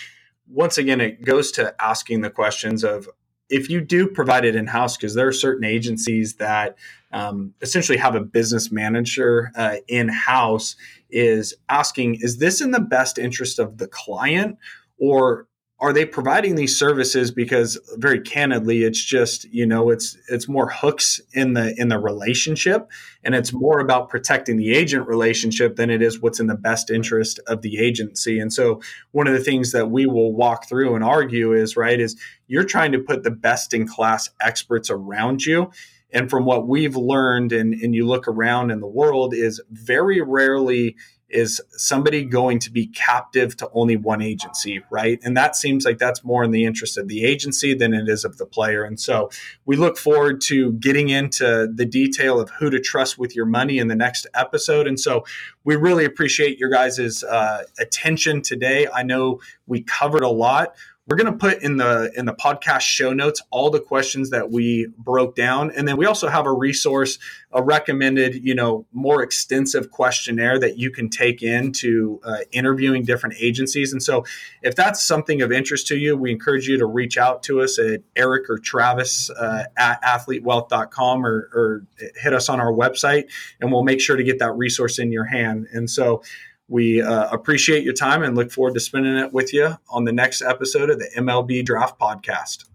once 0.47 0.77
again 0.77 1.01
it 1.01 1.23
goes 1.23 1.51
to 1.51 1.73
asking 1.81 2.21
the 2.21 2.29
questions 2.29 2.83
of 2.83 3.09
if 3.49 3.69
you 3.69 3.81
do 3.81 4.07
provide 4.07 4.45
it 4.45 4.55
in 4.55 4.67
house 4.67 4.95
because 4.95 5.15
there 5.15 5.27
are 5.27 5.33
certain 5.33 5.63
agencies 5.63 6.35
that 6.35 6.77
um, 7.11 7.53
essentially 7.61 7.97
have 7.97 8.15
a 8.15 8.21
business 8.21 8.71
manager 8.71 9.51
uh, 9.55 9.77
in 9.87 10.09
house 10.09 10.75
is 11.09 11.55
asking 11.69 12.15
is 12.21 12.37
this 12.37 12.61
in 12.61 12.71
the 12.71 12.79
best 12.79 13.17
interest 13.17 13.59
of 13.59 13.77
the 13.77 13.87
client? 13.87 14.57
Or 14.97 15.47
are 15.81 15.93
they 15.93 16.05
providing 16.05 16.55
these 16.55 16.77
services 16.77 17.31
because 17.31 17.79
very 17.95 18.19
candidly 18.19 18.83
it's 18.83 19.01
just 19.01 19.45
you 19.45 19.65
know 19.65 19.89
it's 19.89 20.17
it's 20.27 20.49
more 20.49 20.69
hooks 20.69 21.21
in 21.33 21.53
the 21.53 21.73
in 21.79 21.87
the 21.87 21.97
relationship? 21.97 22.91
And 23.23 23.33
it's 23.33 23.53
more 23.53 23.79
about 23.79 24.09
protecting 24.09 24.57
the 24.57 24.73
agent 24.73 25.07
relationship 25.07 25.77
than 25.77 25.89
it 25.89 26.01
is 26.01 26.21
what's 26.21 26.39
in 26.39 26.47
the 26.47 26.55
best 26.55 26.89
interest 26.89 27.39
of 27.47 27.61
the 27.61 27.79
agency. 27.79 28.39
And 28.39 28.51
so 28.51 28.81
one 29.11 29.27
of 29.27 29.33
the 29.33 29.43
things 29.43 29.71
that 29.71 29.89
we 29.89 30.05
will 30.05 30.33
walk 30.33 30.67
through 30.67 30.95
and 30.95 31.03
argue 31.03 31.53
is 31.53 31.77
right 31.77 31.99
is 31.99 32.19
you're 32.47 32.65
trying 32.65 32.91
to 32.91 32.99
put 32.99 33.23
the 33.23 33.31
best 33.31 33.73
in 33.73 33.87
class 33.87 34.29
experts 34.41 34.89
around 34.89 35.45
you 35.45 35.71
and 36.11 36.29
from 36.29 36.45
what 36.45 36.67
we've 36.67 36.95
learned 36.95 37.51
and, 37.51 37.73
and 37.73 37.93
you 37.93 38.07
look 38.07 38.27
around 38.27 38.71
in 38.71 38.79
the 38.79 38.87
world 38.87 39.33
is 39.33 39.61
very 39.69 40.21
rarely 40.21 40.95
is 41.29 41.61
somebody 41.71 42.25
going 42.25 42.59
to 42.59 42.71
be 42.71 42.87
captive 42.87 43.55
to 43.57 43.69
only 43.73 43.95
one 43.95 44.21
agency, 44.21 44.81
right? 44.89 45.19
And 45.23 45.37
that 45.37 45.55
seems 45.55 45.85
like 45.85 45.99
that's 45.99 46.23
more 46.23 46.43
in 46.43 46.51
the 46.51 46.65
interest 46.65 46.97
of 46.97 47.07
the 47.07 47.23
agency 47.23 47.73
than 47.73 47.93
it 47.93 48.09
is 48.09 48.25
of 48.25 48.37
the 48.37 48.45
player. 48.45 48.83
And 48.83 48.99
so 48.99 49.29
we 49.65 49.75
look 49.75 49.97
forward 49.97 50.41
to 50.41 50.73
getting 50.73 51.09
into 51.09 51.67
the 51.73 51.85
detail 51.85 52.39
of 52.39 52.49
who 52.51 52.69
to 52.69 52.79
trust 52.79 53.17
with 53.19 53.35
your 53.35 53.45
money 53.45 53.77
in 53.77 53.87
the 53.87 53.95
next 53.95 54.25
episode. 54.33 54.87
And 54.87 54.99
so 54.99 55.23
we 55.63 55.75
really 55.75 56.05
appreciate 56.05 56.57
your 56.57 56.69
guys' 56.69 57.23
uh, 57.23 57.63
attention 57.79 58.41
today. 58.41 58.87
I 58.91 59.03
know 59.03 59.39
we 59.67 59.81
covered 59.81 60.23
a 60.23 60.29
lot 60.29 60.73
we're 61.09 61.15
going 61.15 61.31
to 61.31 61.37
put 61.37 61.63
in 61.63 61.77
the 61.77 62.11
in 62.15 62.25
the 62.25 62.33
podcast 62.33 62.81
show 62.81 63.13
notes 63.13 63.41
all 63.49 63.71
the 63.71 63.79
questions 63.79 64.29
that 64.29 64.51
we 64.51 64.87
broke 64.95 65.35
down. 65.35 65.71
And 65.71 65.87
then 65.87 65.97
we 65.97 66.05
also 66.05 66.27
have 66.27 66.45
a 66.45 66.53
resource 66.53 67.17
a 67.51 67.63
recommended 67.63 68.45
you 68.45 68.53
know 68.53 68.85
more 68.93 69.23
extensive 69.23 69.89
questionnaire 69.89 70.59
that 70.59 70.77
you 70.77 70.91
can 70.91 71.09
take 71.09 71.41
into 71.41 72.21
uh, 72.23 72.37
interviewing 72.51 73.03
different 73.03 73.35
agencies. 73.39 73.91
And 73.91 74.03
so 74.03 74.23
if 74.61 74.75
that's 74.75 75.03
something 75.03 75.41
of 75.41 75.51
interest 75.51 75.87
to 75.87 75.97
you 75.97 76.15
we 76.15 76.31
encourage 76.31 76.67
you 76.67 76.77
to 76.77 76.85
reach 76.85 77.17
out 77.17 77.41
to 77.43 77.61
us 77.61 77.79
at 77.79 78.01
eric 78.15 78.47
or 78.49 78.59
travis 78.59 79.31
uh, 79.31 79.63
at 79.75 80.01
athletewealth.com 80.03 81.25
or, 81.25 81.49
or 81.53 81.85
hit 82.21 82.33
us 82.33 82.49
on 82.49 82.59
our 82.59 82.71
website 82.71 83.25
and 83.59 83.71
we'll 83.71 83.83
make 83.83 83.99
sure 83.99 84.15
to 84.15 84.23
get 84.23 84.37
that 84.39 84.51
resource 84.51 84.99
in 84.99 85.11
your 85.11 85.25
hand. 85.25 85.67
And 85.73 85.89
so 85.89 86.21
we 86.69 87.01
uh, 87.01 87.27
appreciate 87.31 87.83
your 87.83 87.93
time 87.93 88.23
and 88.23 88.37
look 88.37 88.51
forward 88.51 88.75
to 88.75 88.79
spending 88.79 89.17
it 89.17 89.33
with 89.33 89.53
you 89.53 89.75
on 89.89 90.05
the 90.05 90.11
next 90.11 90.41
episode 90.41 90.89
of 90.89 90.99
the 90.99 91.09
MLB 91.17 91.65
Draft 91.65 91.99
Podcast. 91.99 92.65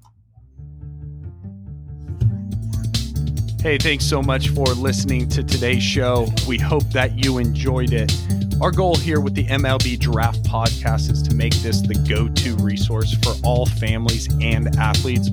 Hey, 3.62 3.78
thanks 3.78 4.04
so 4.04 4.20
much 4.20 4.48
for 4.50 4.66
listening 4.66 5.28
to 5.30 5.42
today's 5.42 5.82
show. 5.82 6.26
We 6.46 6.58
hope 6.58 6.84
that 6.90 7.24
you 7.24 7.38
enjoyed 7.38 7.94
it. 7.94 8.12
Our 8.60 8.70
goal 8.70 8.96
here 8.96 9.20
with 9.20 9.34
the 9.34 9.46
MLB 9.46 9.98
Draft 9.98 10.42
Podcast 10.42 11.10
is 11.10 11.22
to 11.22 11.34
make 11.34 11.54
this 11.54 11.80
the 11.80 11.94
go 11.94 12.28
to 12.28 12.56
resource 12.56 13.14
for 13.22 13.32
all 13.42 13.64
families 13.64 14.28
and 14.40 14.76
athletes 14.76 15.30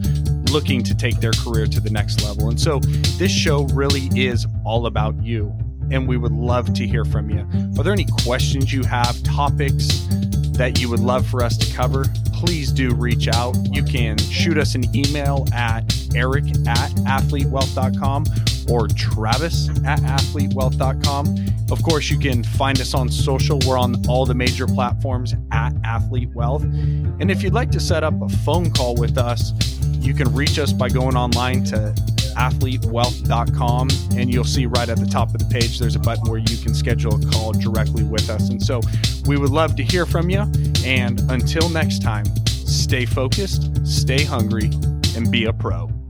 looking 0.51 0.83
to 0.83 0.95
take 0.95 1.19
their 1.19 1.31
career 1.31 1.65
to 1.65 1.79
the 1.79 1.89
next 1.89 2.23
level. 2.23 2.49
And 2.49 2.59
so 2.59 2.79
this 2.79 3.31
show 3.31 3.65
really 3.65 4.09
is 4.15 4.45
all 4.65 4.85
about 4.85 5.21
you 5.21 5.53
and 5.91 6.07
we 6.07 6.17
would 6.17 6.31
love 6.31 6.73
to 6.73 6.87
hear 6.87 7.05
from 7.05 7.29
you. 7.29 7.39
Are 7.77 7.83
there 7.83 7.93
any 7.93 8.07
questions 8.23 8.73
you 8.73 8.83
have, 8.83 9.21
topics 9.23 10.07
that 10.53 10.79
you 10.79 10.89
would 10.89 10.99
love 10.99 11.25
for 11.27 11.43
us 11.43 11.57
to 11.57 11.73
cover? 11.75 12.05
Please 12.33 12.71
do 12.71 12.93
reach 12.95 13.27
out. 13.27 13.55
You 13.71 13.83
can 13.83 14.17
shoot 14.17 14.57
us 14.57 14.75
an 14.75 14.83
email 14.95 15.47
at 15.53 15.83
eric 16.15 16.45
at 16.67 16.91
athletewealth.com 17.05 18.25
or 18.69 18.87
travis 18.87 19.69
at 19.85 19.99
athletewealth.com. 19.99 21.35
Of 21.71 21.83
course, 21.83 22.09
you 22.09 22.19
can 22.19 22.43
find 22.43 22.79
us 22.81 22.93
on 22.93 23.09
social. 23.09 23.59
We're 23.65 23.77
on 23.77 24.05
all 24.07 24.25
the 24.25 24.33
major 24.33 24.67
platforms 24.67 25.35
at 25.51 25.73
Athlete 25.83 26.29
Wealth. 26.33 26.63
And 26.63 27.31
if 27.31 27.43
you'd 27.43 27.53
like 27.53 27.71
to 27.71 27.79
set 27.79 28.03
up 28.03 28.21
a 28.21 28.27
phone 28.27 28.71
call 28.71 28.95
with 28.95 29.17
us, 29.17 29.53
you 29.99 30.13
can 30.13 30.33
reach 30.33 30.59
us 30.59 30.73
by 30.73 30.89
going 30.89 31.15
online 31.15 31.63
to 31.65 31.95
athletewealth.com 32.35 33.89
and 34.15 34.33
you'll 34.33 34.43
see 34.43 34.65
right 34.65 34.89
at 34.89 34.99
the 34.99 35.05
top 35.05 35.33
of 35.33 35.39
the 35.39 35.45
page 35.45 35.79
there's 35.79 35.95
a 35.95 35.99
button 35.99 36.29
where 36.29 36.39
you 36.39 36.57
can 36.57 36.73
schedule 36.73 37.15
a 37.15 37.31
call 37.31 37.53
directly 37.53 38.03
with 38.03 38.29
us. 38.29 38.49
And 38.49 38.61
so 38.61 38.81
we 39.25 39.37
would 39.37 39.51
love 39.51 39.75
to 39.77 39.83
hear 39.83 40.05
from 40.05 40.29
you. 40.29 40.41
And 40.85 41.19
until 41.31 41.69
next 41.69 42.01
time, 42.01 42.25
stay 42.47 43.05
focused, 43.05 43.85
stay 43.85 44.23
hungry, 44.23 44.71
and 45.15 45.31
be 45.31 45.45
a 45.45 45.53
pro. 45.53 46.00